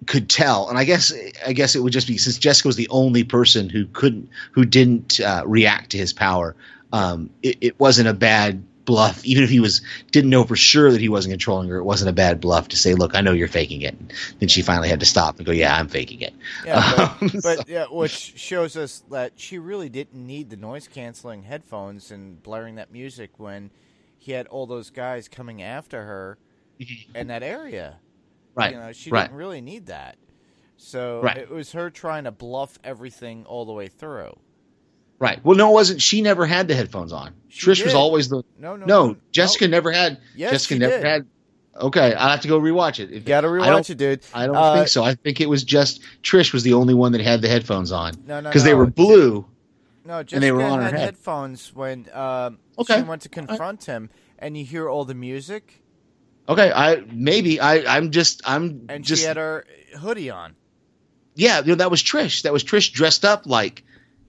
[0.07, 0.69] could tell.
[0.69, 1.13] And i guess
[1.47, 4.65] i guess it would just be since jessica was the only person who couldn't who
[4.65, 6.55] didn't uh, react to his power
[6.93, 9.25] um, it, it wasn't a bad bluff.
[9.25, 12.09] Even if he was didn't know for sure that he wasn't controlling her it wasn't
[12.09, 13.97] a bad bluff to say look i know you're faking it.
[14.39, 16.33] Then she finally had to stop and go yeah i'm faking it.
[16.65, 20.89] Yeah, but, Um, but yeah, which shows us that she really didn't need the noise
[20.89, 23.71] canceling headphones and blaring that music when
[24.19, 26.39] he had all those guys coming after her
[27.15, 27.99] in that area.
[28.57, 30.17] Right You know, she right didn't really need that.
[30.79, 31.37] So Right.
[31.39, 34.37] it was her trying to bluff everything all the way through.
[35.19, 38.29] right well no it wasn't she never had the headphones on She trish was always
[38.29, 41.05] the No, no, no, jessica never had Yes, jessica she never did.
[41.07, 41.27] had
[41.81, 44.21] okay i'll have to go rewatch it You got to I don't- rewatch it, dude.
[44.35, 45.03] I don't Uh, think so.
[45.05, 48.13] I think it was just Trish was the only one that had the headphones on
[48.27, 49.47] No, no, because they were blue.
[50.05, 51.01] No, and they were Jessica on her had head.
[51.01, 52.99] headphones when um, Okay.
[52.99, 54.09] she went to confront him,
[54.39, 55.83] and you hear all the music,
[56.49, 59.65] Okay, I maybe I I'm just I'm and just she had her
[59.99, 60.55] hoodie on.
[61.35, 62.43] yeah, you know, that was Trish.
[62.43, 63.83] That was Trish dressed up like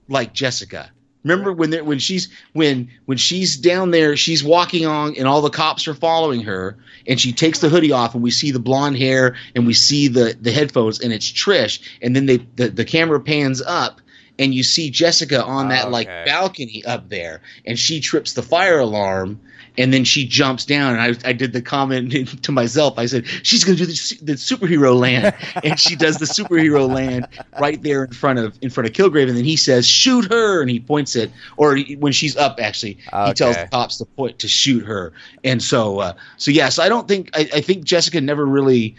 [0.08, 0.90] like Jessica.
[1.24, 5.42] Remember when they when she's when when she's down there, she's walking on, and all
[5.42, 8.60] the cops are following her, and she takes the hoodie off, and we see the
[8.60, 12.68] blonde hair, and we see the the headphones, and it's Trish, and then they the,
[12.68, 14.00] the camera pans up,
[14.38, 18.78] and you see Jessica on that like balcony up there, and she trips the fire
[18.78, 19.40] alarm.
[19.78, 22.12] And then she jumps down, and I, I did the comment
[22.42, 22.98] to myself.
[22.98, 26.86] I said, "She's going to do the, the superhero land," and she does the superhero
[26.92, 27.28] land
[27.60, 29.28] right there in front of in front of Kilgrave.
[29.28, 32.58] And then he says, "Shoot her!" and he points it, or he, when she's up,
[32.60, 33.62] actually, he tells Okay.
[33.62, 35.12] the cops to point to shoot her.
[35.44, 38.96] And so, uh, so yes, I don't think I, I think Jessica never really.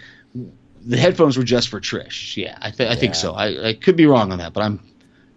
[0.81, 2.37] The headphones were just for Trish.
[2.37, 3.33] Yeah, I, th- I think so.
[3.33, 4.79] I, I could be wrong on that, but I'm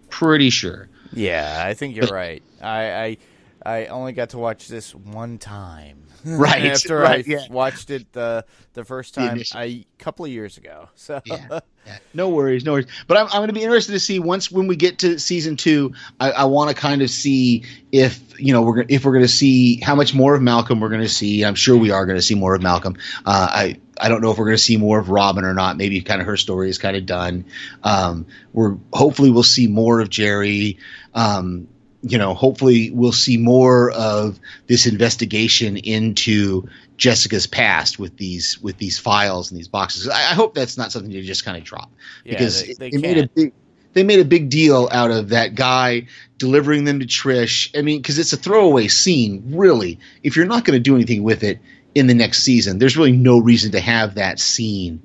[0.09, 0.87] pretty sure.
[1.11, 2.43] Yeah, I think you're But- right.
[2.61, 3.17] I,
[3.65, 5.99] I only got to watch this one time.
[6.25, 7.47] Right, After right, I yeah.
[7.49, 10.87] watched it the the first time a couple of years ago.
[10.95, 11.59] So Yeah.
[11.85, 12.87] Yeah, no worries, no worries.
[13.07, 15.57] But I'm, I'm going to be interested to see once when we get to season
[15.57, 15.93] two.
[16.19, 19.27] I, I want to kind of see if you know we're if we're going to
[19.27, 21.43] see how much more of Malcolm we're going to see.
[21.43, 22.95] I'm sure we are going to see more of Malcolm.
[23.25, 25.75] Uh, I I don't know if we're going to see more of Robyn or not.
[25.75, 27.45] Maybe kind of her story is kind of done.
[27.83, 30.77] Um, we're hopefully we'll see more of Jeri.
[31.13, 31.67] Um,
[32.03, 38.77] you know, hopefully we'll see more of this investigation into Jessica's past with these with
[38.77, 40.09] these files and these boxes.
[40.09, 41.89] I, I hope that's not something you just kind of drop
[42.25, 43.53] yeah, because they, they it, it made a big
[43.93, 47.77] they made a big deal out of that guy delivering them to Trish.
[47.77, 49.99] I mean, because it's a throwaway scene, really.
[50.23, 51.59] If you're not going to do anything with it
[51.95, 55.01] in the next season, there's really no reason to have that scene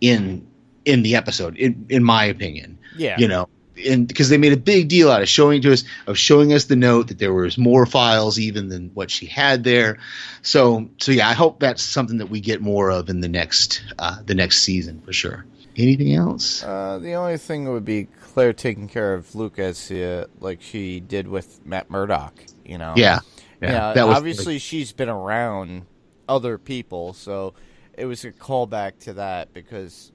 [0.00, 0.46] in
[0.84, 3.48] in the episode, in in my opinion yeah, you know
[3.84, 6.64] and because they made a big deal out of showing to us of showing us
[6.64, 9.98] the note that there was more files even than what she had there
[10.42, 13.82] so so yeah i hope that's something that we get more of in the next
[13.98, 15.44] uh the next season for sure
[15.76, 20.26] anything else Uh, the only thing would be Claire taking care of Luke as uh,
[20.40, 22.34] like she did with Matt Murdock.
[22.64, 22.94] You know.
[22.96, 23.20] yeah
[23.62, 25.86] Yeah, was obviously she's been around
[26.28, 27.54] other people, so
[27.96, 30.12] it was a callback to that because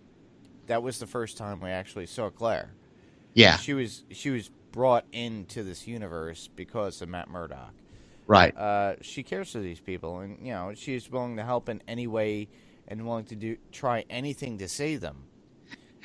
[0.68, 2.72] that was the first time we actually saw Claire.
[3.40, 7.74] Yeah She was she was brought into this universe because of Matt Murdock.
[8.28, 11.82] right Uh, she cares for these people, and you know she's willing to help in
[11.88, 12.48] any way
[12.88, 15.18] and willing to do try anything to save them.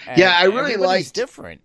[0.09, 1.61] And Yeah, I really liked- different.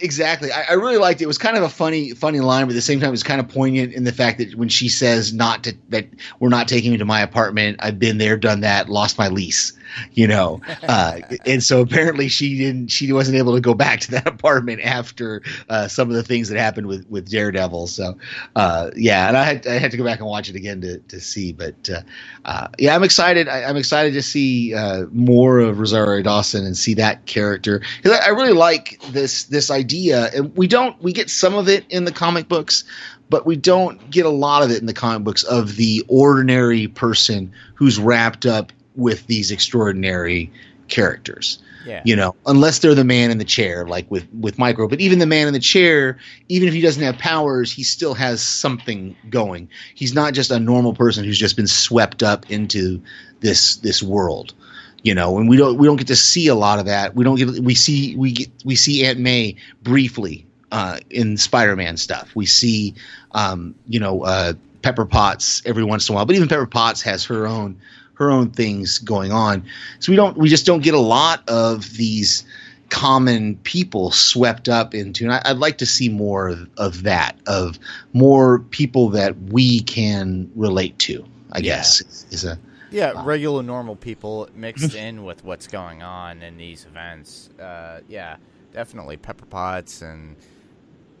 [0.00, 0.52] Exactly.
[0.52, 1.24] I, I really liked it.
[1.24, 3.24] It was kind of a funny, funny line, but at the same time, it was
[3.24, 6.06] kind of poignant in the fact that when she says not to that
[6.38, 7.78] we're not taking me to my apartment.
[7.80, 9.72] I've been there, done that, lost my lease.
[10.12, 12.88] You know, uh, and so apparently she didn't.
[12.88, 16.48] She wasn't able to go back to that apartment after uh, some of the things
[16.48, 17.86] that happened with with Daredevil.
[17.86, 18.18] So,
[18.56, 20.98] uh, yeah, and I had I had to go back and watch it again to
[20.98, 21.52] to see.
[21.52, 22.02] But uh,
[22.44, 23.48] uh, yeah, I'm excited.
[23.48, 28.18] I, I'm excited to see uh, more of Rosario Dawson and see that character because
[28.18, 30.30] I, I really like this this idea.
[30.34, 32.84] And we don't we get some of it in the comic books,
[33.30, 36.88] but we don't get a lot of it in the comic books of the ordinary
[36.88, 40.52] person who's wrapped up with these extraordinary
[40.88, 41.58] characters.
[41.86, 44.88] Yeah, you know unless they're the man in the chair like with with micro.
[44.88, 46.18] But even the man in the chair
[46.48, 49.70] even if he doesn't have powers he still has something going.
[49.94, 53.00] He's not just a normal person who's just been swept up into
[53.40, 54.54] this this world
[55.02, 55.38] you know.
[55.38, 57.14] And we don't we don't get to see a lot of that.
[57.14, 61.96] We don't get we see we get we see aunt may briefly uh in spider-man
[61.96, 62.34] stuff.
[62.34, 62.94] We see
[63.32, 66.26] um you know uh pepper potts every once in a while.
[66.26, 67.80] But even pepper potts has her own
[68.18, 69.64] her own things going on
[70.00, 72.44] so we don't we just don't get a lot of these
[72.90, 77.36] common people swept up into and I, i'd like to see more of, of that
[77.46, 77.78] of
[78.12, 81.62] more people that we can relate to i Yeah.
[81.76, 82.58] guess is- is a
[82.90, 87.50] yeah, regular normal people mixed in with what's going on in these events.
[87.60, 88.38] Uh, yeah,
[88.72, 90.36] definitely Pepper Potts and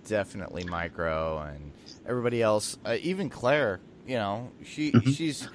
[0.06, 1.72] definitely Micro and
[2.08, 2.78] everybody else.
[2.86, 5.14] Uh, even Claire, you know, she Mhm.
[5.14, 5.46] she's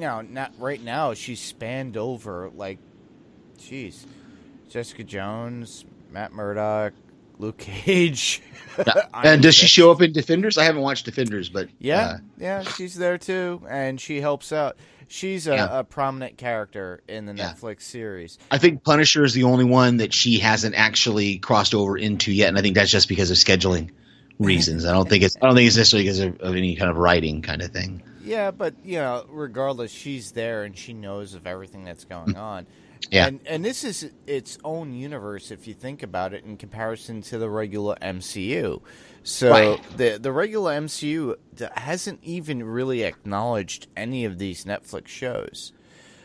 [0.00, 1.12] you know not right now.
[1.12, 2.78] She's spanned over like,
[3.58, 4.06] jeez,
[4.70, 6.94] Jessica Jones, Matt Murdock,
[7.38, 8.40] Luke Cage.
[8.78, 12.18] Iron and does she show up in defenders i haven't watched defenders but Yeah, uh,
[12.38, 14.76] yeah, she's there too, and she helps out.
[15.08, 15.80] She's a, Yeah.
[15.80, 17.52] a prominent character in the Yeah.
[17.52, 18.38] Netflix series.
[18.50, 22.48] I think Punisher is the only one that she hasn't actually crossed over into yet,
[22.48, 23.90] and I think that's just because of scheduling
[24.38, 24.86] reasons.
[24.86, 26.96] I don't think it's I don't think it's necessarily because of, of any kind of
[26.96, 28.02] writing kind of thing.
[28.22, 32.66] Yeah, but you know, regardless, she's there and she knows of everything that's going on.
[33.10, 33.26] Yeah.
[33.26, 37.38] And and this is its own universe if you think about it in comparison to
[37.38, 38.82] the regular MCU.
[39.22, 39.96] So Right.
[39.96, 41.36] the the regular MCU
[41.76, 45.72] hasn't even really acknowledged any of these Netflix shows.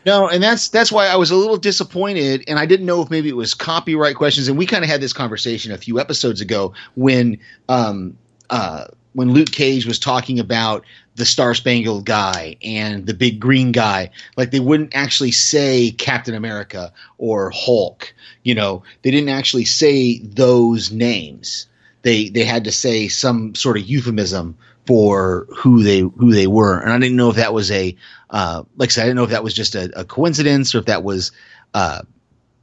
[0.04, 3.10] No, and that's that's why I was a little disappointed, and I didn't know if
[3.10, 4.46] maybe it was copyright questions.
[4.46, 7.38] And we kind of had this conversation a few episodes ago when
[7.68, 8.16] um,
[8.50, 8.84] uh,
[9.14, 10.84] when Luke Cage was talking about
[11.16, 14.10] the Star Spangled Guy and the big green guy.
[14.36, 18.14] Like they wouldn't actually say Captain America or Hulk.
[18.44, 21.66] You know, they didn't actually say those names.
[22.02, 24.56] They they had to say some sort of euphemism
[24.86, 27.96] for who they who they were, and I didn't know if that was a
[28.30, 30.78] uh, like I said, I didn't know if that was just a, a coincidence or
[30.78, 31.32] if that was
[31.74, 32.02] uh,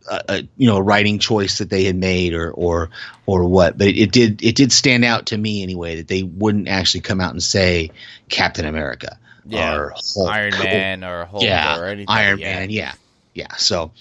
[0.10, 2.89] a, a you know a writing choice that they had made or or
[3.26, 3.78] or what.
[3.78, 7.01] But it, it did it did stand out to me anyway that they wouldn't actually
[7.01, 7.91] come out and say
[8.30, 9.76] Captain America Yeah.
[9.76, 12.06] or Hulk Iron Man or Hulk yeah, or anything.
[12.10, 12.60] Iron yeah.
[12.60, 12.93] Man, yeah,
[13.34, 13.54] yeah.
[13.58, 13.91] So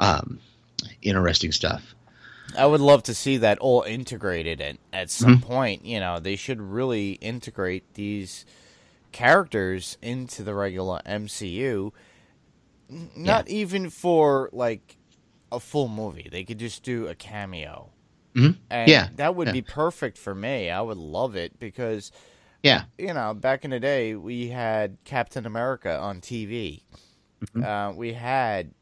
[0.00, 0.38] um,
[1.02, 1.94] interesting stuff.
[2.58, 5.46] I would love to see that all integrated at, at some Mm-hmm.
[5.46, 5.84] point.
[5.86, 8.44] You know, they should really integrate these
[9.10, 11.92] characters into the regular MCU.
[13.16, 14.96] Not even for like
[15.52, 16.28] a full movie.
[16.30, 17.90] They could just do a cameo.
[18.34, 18.56] Mhm.
[18.70, 19.52] And Yeah, that would yeah.
[19.52, 20.70] be perfect for me.
[20.70, 22.10] I would love it because
[22.62, 26.82] Yeah, you know, back in the day, we had Captain America on TV.
[27.44, 27.64] Mm-hmm.
[27.64, 28.72] Uh, we had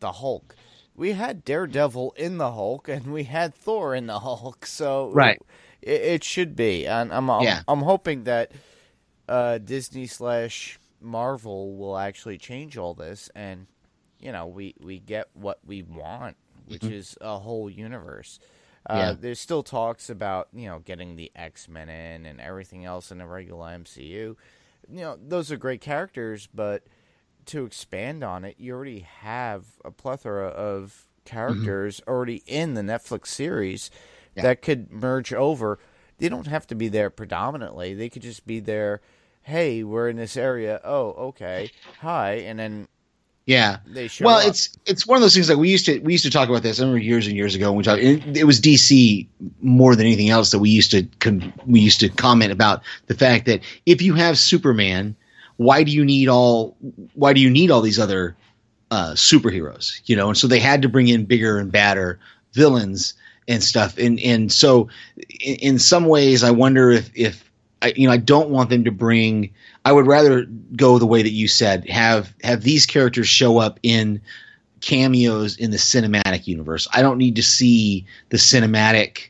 [0.00, 0.56] the Hulk.
[0.96, 4.66] We had Daredevil in the Hulk, and we had Thor in the Hulk.
[4.66, 5.40] So Right.
[5.80, 6.86] it, it should be.
[6.86, 7.62] And I'm I'm, Yeah.
[7.68, 8.50] I'm hoping that
[9.28, 13.66] uh, Disney slash Marvel will actually change all this, and
[14.20, 18.38] you know, we we get what we want, which is a whole universe.
[18.40, 18.46] Uh,
[18.92, 18.98] Mm-hmm.
[18.98, 19.14] Yeah.
[19.20, 23.18] There's still talks about you know getting the X Men in and everything else in
[23.18, 24.00] the regular MCU.
[24.02, 24.36] You
[24.88, 26.84] know, those are great characters, but
[27.46, 33.26] to expand on it, you already have a plethora of characters already in the Netflix
[33.28, 33.90] series
[34.34, 34.42] Yeah.
[34.44, 35.78] that could merge over.
[36.18, 37.94] They don't have to be there predominantly.
[37.94, 39.00] They could just be there.
[39.42, 40.80] Hey, we're in this area.
[40.84, 41.70] Oh, okay.
[42.00, 42.88] Hi, and then
[43.50, 43.78] yeah.
[44.20, 44.46] well up.
[44.46, 46.62] it's it's one of those things that we used to we used to talk about
[46.62, 49.26] this I remember years and years ago when we talked it, it was DC
[49.60, 53.14] more than anything else that we used to con, we used to comment about the
[53.14, 55.16] fact that if you have Superman
[55.56, 56.76] why do you need all
[57.14, 58.36] why do you need all these other
[58.92, 62.20] uh, superheroes you know and so they had to bring in bigger and badder
[62.52, 63.14] villains
[63.48, 64.88] and stuff and and so
[65.40, 67.49] in, in some ways I wonder if if
[67.82, 69.52] I, you know I don't want them to bring
[69.84, 70.44] I would rather
[70.76, 71.88] go the way that you said.
[71.88, 74.20] Have have these characters show up in
[74.80, 76.88] cameos in the cinematic universe.
[76.92, 79.28] I don't need to see the cinematic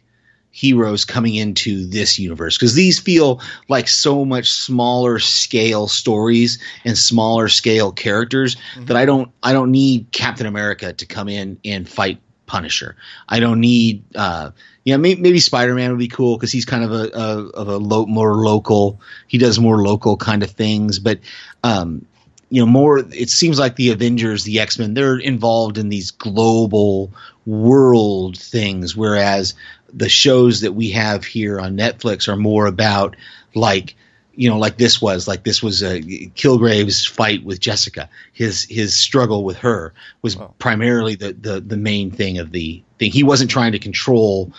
[0.53, 6.99] heroes coming into this universe because these feel like so much smaller scale stories and
[6.99, 11.89] smaller scale characters that I don't I don't need Captain America to come in and
[11.89, 12.97] fight Punisher.
[13.29, 14.51] I don't need uh
[14.85, 17.77] yeah maybe, maybe Spider-Man would be cool because he's kind of a, a of a
[17.77, 19.01] lo- more local.
[19.27, 21.19] He does more local kind of things but
[21.65, 22.05] um
[22.51, 27.13] you know more it seems like the avengers the x-men they're involved in these global
[27.47, 29.55] world things whereas
[29.93, 33.17] the shows that we have here on netflix are more about
[33.55, 33.95] like
[34.41, 36.01] you know like this was like this was a
[36.35, 38.09] kilgrave's fight with jessica.
[38.33, 40.55] His his struggle with her was Wow.
[40.59, 43.13] primarily the, the the main thing of the thing.
[43.13, 44.51] He wasn't trying to control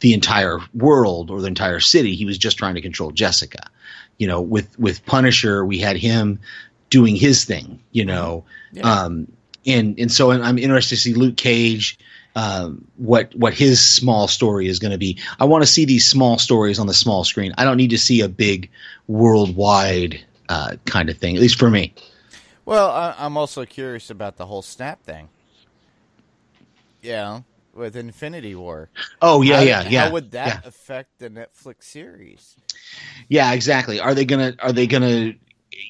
[0.00, 2.16] the entire world or the entire city.
[2.16, 3.62] He was just trying to control jessica.
[4.18, 6.40] You know with with punisher we had him
[6.90, 8.44] doing his thing you know.
[8.72, 8.82] Yeah.
[8.92, 9.30] um
[9.66, 11.96] and and so i'm interested to see luke cage
[12.36, 15.18] um, what what his small story is going to be.
[15.40, 17.52] I want to see these small stories on the small screen.
[17.58, 18.70] I don't need to see a big
[19.06, 21.94] worldwide uh, kind of thing, at least for me.
[22.64, 25.28] Well, I, I'm also curious about the whole snap thing.
[27.02, 27.40] Yeah,
[27.74, 28.90] with Infinity War.
[29.22, 30.04] Oh yeah, how, yeah, yeah.
[30.04, 30.68] How would that yeah.
[30.68, 32.56] affect the Netflix series?
[33.28, 34.00] Yeah, exactly.
[34.00, 34.54] Are they gonna?
[34.58, 35.34] Are they gonna?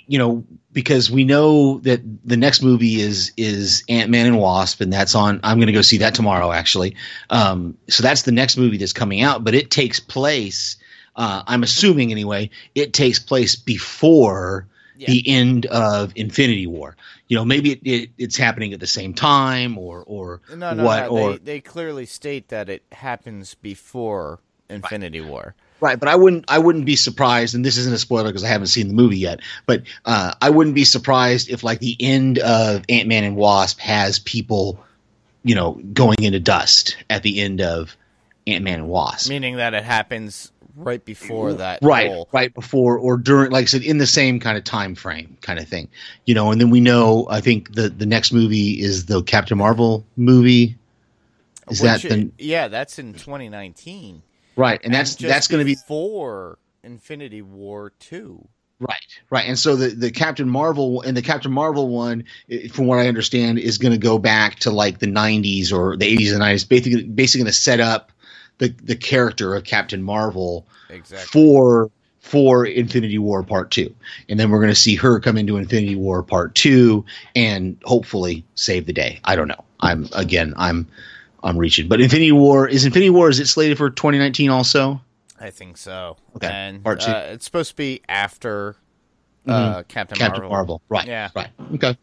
[0.07, 4.81] You know, because we know that the next movie is is Ant Man and Wasp,
[4.81, 5.41] and that's on.
[5.43, 6.95] I'm gonna go see that tomorrow, actually.
[7.31, 10.77] Um, so that's the next movie that's coming out, but it takes place.
[11.17, 14.67] Uh, I'm assuming anyway, it takes place before
[14.97, 15.07] Yeah.
[15.09, 16.97] the end of Infinity War.
[17.29, 20.85] You know, maybe it, it, it's happening at the same time, or or No, no,
[20.85, 21.09] what, no.
[21.09, 25.55] or They, they clearly state that it happens before Infinity War.
[25.81, 28.49] Right, but I wouldn't I wouldn't be surprised, and this isn't a spoiler because I
[28.49, 29.41] haven't seen the movie yet.
[29.67, 33.79] But uh, I wouldn't be surprised if like the end of Ant Man and Wasp
[33.81, 34.79] has people,
[35.45, 37.97] you know, going into dust at the end of
[38.47, 39.29] Ant Man and Wasp.
[39.29, 41.81] Meaning that it happens right before that.
[41.83, 45.37] right right before or during like i said in the same kind of time frame
[45.41, 45.89] kind of thing
[46.25, 49.59] you know and then we know i think the the next movie is the captain
[49.59, 50.79] marvel movie
[51.71, 54.23] is that the yeah, that's in 2019.
[54.59, 58.47] Right and that's just that's going to be for Infinity War 2.
[58.81, 59.01] right
[59.31, 62.25] right and so the the captain marvel and the captain marvel one
[62.73, 66.17] from what i understand is going to go back to like the 90s or the
[66.17, 68.13] 80s and 90s basically basically going to set up
[68.59, 71.27] the the character of captain marvel Exactly.
[71.27, 71.91] for
[72.21, 73.95] for Infinity War Part Two,
[74.29, 77.05] and then we're going to see her come into Infinity War Part Two
[77.35, 79.21] and hopefully save the day.
[79.25, 79.65] I don't know.
[79.81, 80.53] I'm again.
[80.57, 80.87] I'm
[81.43, 83.29] I'm reaching, but Infinity War is Infinity War.
[83.31, 85.01] Is it slated for 2019 also?
[85.41, 86.17] I think so.
[86.37, 87.11] Okay, And part two.
[87.11, 88.75] uh, it's supposed to be after
[89.47, 90.51] uh, Captain, Captain Marvel.
[90.51, 90.83] Marvel.
[90.89, 91.07] Right.
[91.07, 91.31] Yeah.
[91.35, 91.49] Right.
[91.75, 91.97] Okay.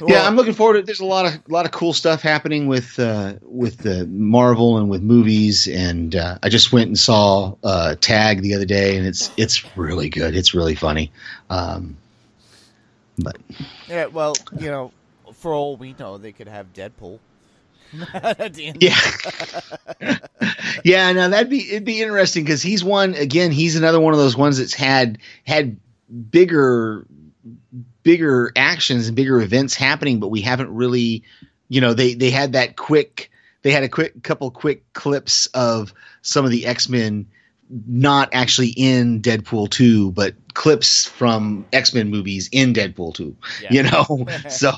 [0.00, 0.82] Well, yeah, I'm looking forward to.
[0.82, 4.78] There's a lot of a lot of cool stuff happening with uh, with the Marvel
[4.78, 8.96] and with movies, and uh, I just went and saw uh, Tag the other day,
[8.96, 10.34] and it's it's really good.
[10.34, 11.12] It's really funny.
[11.50, 11.96] Um,
[13.18, 13.36] but
[13.88, 14.92] Yeah, well, you know,
[15.34, 17.18] for all we know, they could have Deadpool.
[18.80, 18.96] Yeah.
[20.84, 24.18] yeah, Now that'd be it'd be interesting because he's one again, he's another one of
[24.18, 25.78] those ones that's had had
[26.30, 27.06] bigger
[28.02, 31.22] bigger actions and bigger events happening, but we haven't really
[31.68, 33.30] you know, they they had that quick
[33.62, 37.26] they had a quick couple quick clips of some of the X-Men
[37.70, 43.72] not actually in Deadpool 2, but clips from X-Men movies in Deadpool 2 Yeah.
[43.72, 44.70] you know so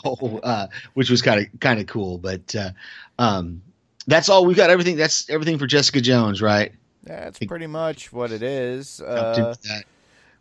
[0.45, 2.71] uh which was kind of kind of cool but uh
[3.19, 3.61] um
[4.07, 6.73] that's all we've got everything that's everything for jessica jones right
[7.03, 9.01] That's pretty much what it is.
[9.01, 9.55] Uh,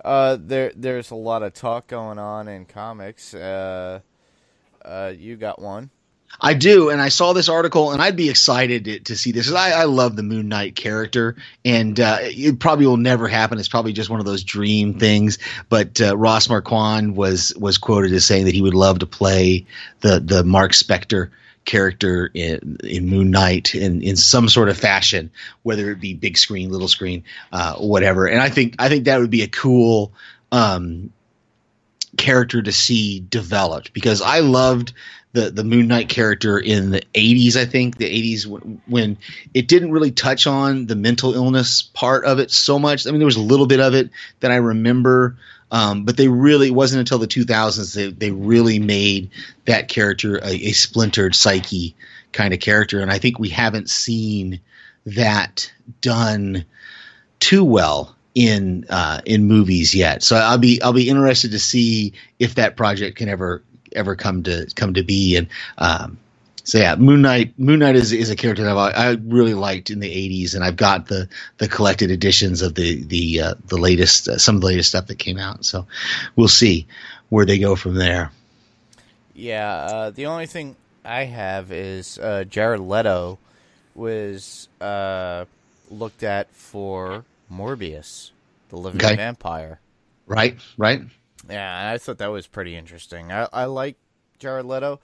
[0.05, 3.33] uh, there, there's a lot of talk going on in comics.
[3.33, 3.99] Uh,
[4.85, 5.89] uh, you got one.
[6.41, 9.51] I do and i saw this article and i'd be excited to, to see this
[9.51, 13.67] I, I love the moon knight character and uh it probably will never happen it's
[13.67, 15.37] probably just one of those dream things
[15.69, 19.65] but uh, ross marquand was was quoted as saying that he would love to play
[20.01, 21.29] the the marc spector
[21.65, 25.31] character in, in Moon Knight in, in some sort of fashion,
[25.63, 28.27] whether it be big screen, little screen, uh, whatever.
[28.27, 30.13] And I think I think that would be a cool
[30.51, 31.11] um,
[32.17, 34.93] character to see developed because I loved
[35.33, 37.55] the the Moon Knight character in the 80s.
[37.55, 39.17] I think the 80s when, when
[39.53, 43.05] it didn't really touch on the mental illness part of it so much.
[43.05, 44.09] I mean, there was a little bit of it
[44.39, 45.37] that I remember.
[45.71, 49.31] Um, but they really it wasn't until the 2000s they, they really made
[49.65, 51.95] that character a, a splintered psyche
[52.31, 54.59] kind of character and i think we haven't seen
[55.07, 56.63] that done
[57.39, 62.13] too well in uh, in movies yet so i'll be i'll be interested to see
[62.37, 63.63] if that project can ever
[63.95, 66.17] ever come to come to be and um,
[66.63, 69.89] so yeah moon knight moon knight is, is a character that I, I really liked
[69.89, 71.27] in the 80s and i've got the
[71.57, 75.07] the collected editions of the the uh, the latest uh, some of the latest stuff
[75.07, 75.85] that came out so
[76.35, 76.87] we'll see
[77.29, 78.31] where they go from there
[79.33, 83.39] Yeah, uh, the only thing I have is uh, Jared Leto
[83.95, 85.45] was uh,
[85.89, 88.31] looked at for Morbius,
[88.69, 89.13] the living Okay.
[89.13, 89.79] vampire.
[90.27, 91.01] right right
[91.49, 93.31] Yeah, I thought that was pretty interesting.
[93.31, 93.97] I, I like
[94.39, 94.99] Jared Leto.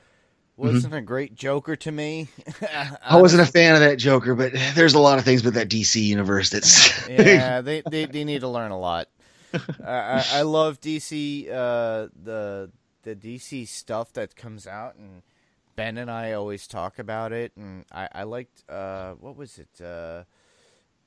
[0.59, 2.27] Wasn't a great Joker to me.
[2.41, 2.95] Mm-hmm.
[3.15, 5.69] I wasn't a fan of that Joker, but there's a lot of things with that
[5.69, 9.07] DC universe that's yeah, they, they they need to learn a lot.
[9.53, 12.71] I, I, I love DC uh, the
[13.03, 15.23] the DC stuff that comes out, and
[15.77, 17.53] Ben and I always talk about it.
[17.55, 20.23] And I, I liked uh, what was it, uh,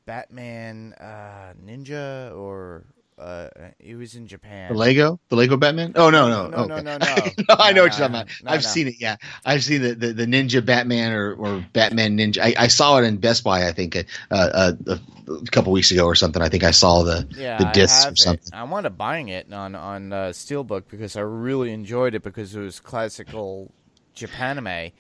[0.07, 2.87] Batman uh, Ninja, or
[3.23, 4.69] uh, he was in Japan.
[4.69, 5.93] the Lego, the Lego Batman.
[5.97, 6.83] Oh no, no, No, no, okay.
[6.83, 7.35] no, no.
[7.49, 8.29] No, I know no, what you're talking about.
[8.41, 8.77] No, I've no.
[8.77, 8.95] seen it.
[8.99, 12.39] Yeah, I've seen the, the, the Ninja Batman or, or Batman Ninja.
[12.41, 13.67] I, I saw it in Best Buy.
[13.69, 15.01] I think uh, uh, a,
[15.33, 16.41] a couple weeks ago or something.
[16.43, 18.53] I think I saw the Yeah, the discs or something.
[18.53, 18.53] It.
[18.53, 22.55] I wound up buying it on on uh, Steelbook because I really enjoyed it because
[22.55, 23.73] it was classical
[24.15, 24.93] Japanime,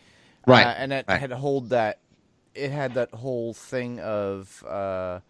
[0.46, 1.22] Right, Uh, and it right.
[1.22, 2.00] had hold that
[2.54, 5.20] it had that whole thing of uh,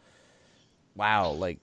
[0.95, 1.59] wow, like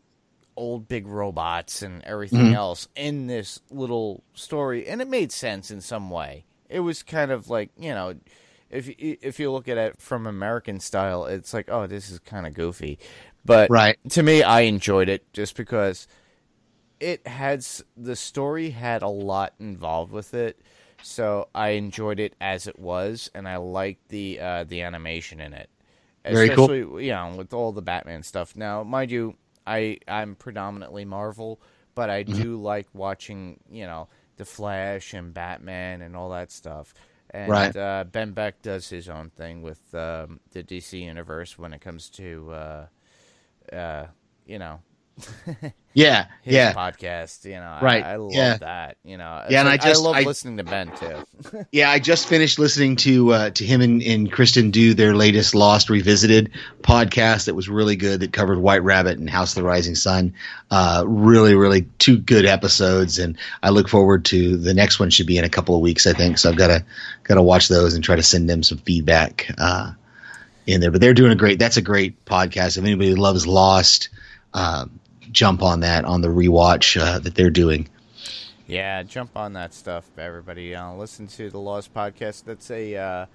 [0.59, 2.53] old big robots and everything Mhm.
[2.53, 6.45] else in this little story, and it made sense in some way.
[6.69, 8.15] It was kind of like you know.
[8.69, 12.19] If you, if you look at it from American style, it's like, oh, this is
[12.19, 12.99] kind of goofy,
[13.43, 13.97] but Right.
[14.09, 16.07] to me, I enjoyed it just because
[16.99, 17.65] it had
[17.97, 20.59] the story had a lot involved with it,
[21.01, 25.53] so I enjoyed it as it was, and I liked the uh, the animation in
[25.53, 25.69] it.
[26.23, 26.65] Very cool.
[26.65, 28.55] Especially, you know, with all the Batman stuff.
[28.55, 29.35] Now, mind you,
[29.65, 31.61] I I'm predominantly Marvel,
[31.95, 32.43] but I Mm-hmm.
[32.43, 36.93] do like watching, you know, the Flash and Batman and all that stuff.
[37.31, 37.75] And Right.
[37.77, 42.09] uh, Ben Beck does his own thing with um, the DC universe when it comes
[42.11, 42.85] to, uh,
[43.75, 44.07] uh,
[44.45, 44.81] you know,
[45.95, 47.43] Yeah, yeah, podcast.
[47.45, 48.57] You know, Right, I, I love yeah.
[48.57, 48.97] that.
[49.03, 51.65] You know, Yeah, and I just- love I- listening to Ben too.
[51.71, 51.89] yeah.
[51.89, 55.89] I just finished listening to uh, to him and, and Kristen do their latest Lost
[55.89, 56.51] Revisited
[56.83, 57.45] podcast.
[57.45, 58.19] That was really good.
[58.19, 60.35] That covered White Rabbit and House of the Rising Sun.
[60.69, 65.09] Uh, really, really two good episodes, and I look forward to the next one.
[65.09, 66.37] Should be in a couple of weeks, I think.
[66.37, 66.85] So I've got to
[67.23, 69.91] got to watch those and try to send them some feedback uh,
[70.67, 70.91] in there.
[70.91, 71.57] But they're doing a great.
[71.57, 72.77] That's a great podcast.
[72.77, 74.09] If anybody loves Lost,
[74.53, 74.85] uh,
[75.31, 77.87] jump on that on the rewatch uh, that they're doing.
[78.67, 80.75] Yeah, jump on that stuff, everybody.
[80.75, 82.43] Uh, listen to the Lost podcast.
[82.45, 83.25] That's a uh,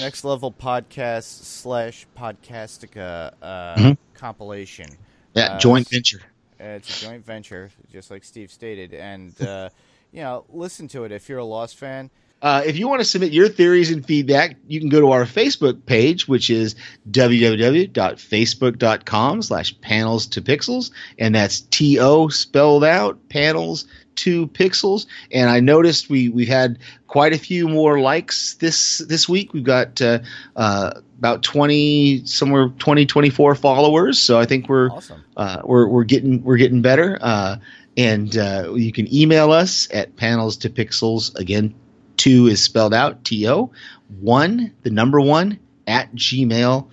[0.00, 3.96] next level podcast slash podcastica uh, Mhm.
[4.14, 4.88] compilation.
[5.34, 6.20] Yeah, Uh, joint venture.
[6.58, 9.68] It's a joint venture, just like Steve stated, and uh,
[10.12, 12.10] you know, listen to it if you're a Lost fan.
[12.42, 15.24] Uh, if you want to submit your theories and feedback, you can go to our
[15.24, 16.74] Facebook page, which is
[17.10, 20.90] www.facebook.com slash panels to pixels.
[21.18, 23.86] And that's T-O spelled out, panels
[24.16, 25.06] to pixels.
[25.30, 29.52] And I noticed we, we've had quite a few more likes this, this week.
[29.52, 30.18] We've got uh,
[30.56, 34.18] uh, about 20, somewhere 20, 24 followers.
[34.18, 35.22] So I think we're, Awesome.
[35.36, 37.18] uh, we're we're getting we're getting better.
[37.20, 37.56] Uh,
[37.96, 41.34] and uh, you can email us at panels to pixels.
[41.38, 41.74] Again,
[42.22, 43.72] two is spelled out T O.
[44.20, 45.58] One, the number one
[45.88, 46.88] at gmail.com.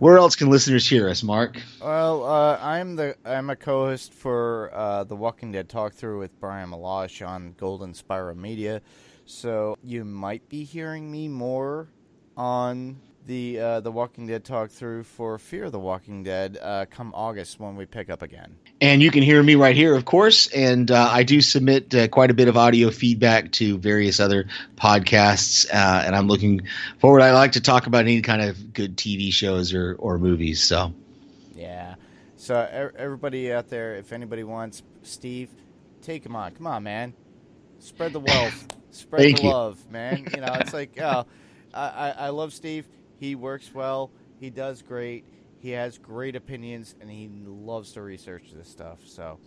[0.00, 1.60] Where else can listeners hear us, Mark?
[1.80, 6.40] Well, uh, I'm the I'm a co-host for uh, the Walking Dead talk through with
[6.40, 8.80] Brian Malash on Golden Spiral Media,
[9.26, 11.88] so you might be hearing me more
[12.34, 16.86] on the uh, the Walking Dead talk through for Fear of the Walking Dead uh,
[16.90, 18.56] come August when we pick up again.
[18.80, 20.48] And you can hear me right here, of course.
[20.48, 24.46] And uh, I do submit uh, quite a bit of audio feedback to various other
[24.76, 25.66] podcasts.
[25.72, 26.62] Uh, and I'm looking
[26.98, 27.22] forward.
[27.22, 30.62] I like to talk about any kind of good TV shows or, or movies.
[30.62, 30.92] So.
[31.54, 31.96] Yeah.
[32.36, 35.50] So everybody out there, if anybody wants Steve,
[36.00, 36.52] take him on.
[36.52, 37.12] Come on, man.
[37.80, 38.66] Spread the wealth.
[38.92, 39.50] Spread Thank the you.
[39.50, 40.26] love, man.
[40.34, 41.26] You know, it's like, oh,
[41.72, 42.88] I, I love Steve.
[43.20, 44.10] He works well.
[44.40, 45.26] He does great.
[45.58, 49.00] He has great opinions, and he loves to research this stuff.
[49.04, 49.38] So,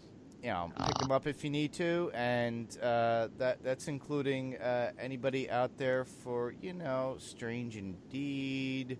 [0.43, 4.91] you know, pick him up if you need to, and uh, that that's including uh,
[4.99, 8.99] anybody out there for you know, Strange Indeed,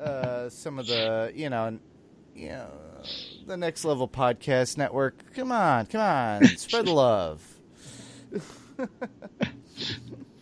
[0.00, 1.78] uh, some of the you know,
[2.34, 2.70] you know,
[3.46, 5.34] the Next Level Podcast Network.
[5.34, 7.42] Come on, come on, spread the love.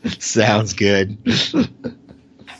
[0.20, 1.18] Sounds good.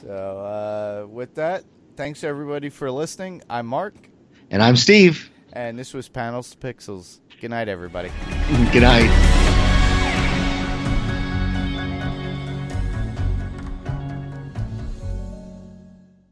[0.03, 1.65] So, uh, with that,
[1.97, 3.41] thanks everybody for listening.
[3.49, 3.95] I'm Mark,
[4.51, 5.31] and I'm Steve.
[5.53, 7.21] and this was Panels to Pixels.
[7.41, 8.09] Good night, everybody.
[8.73, 9.32] Good night.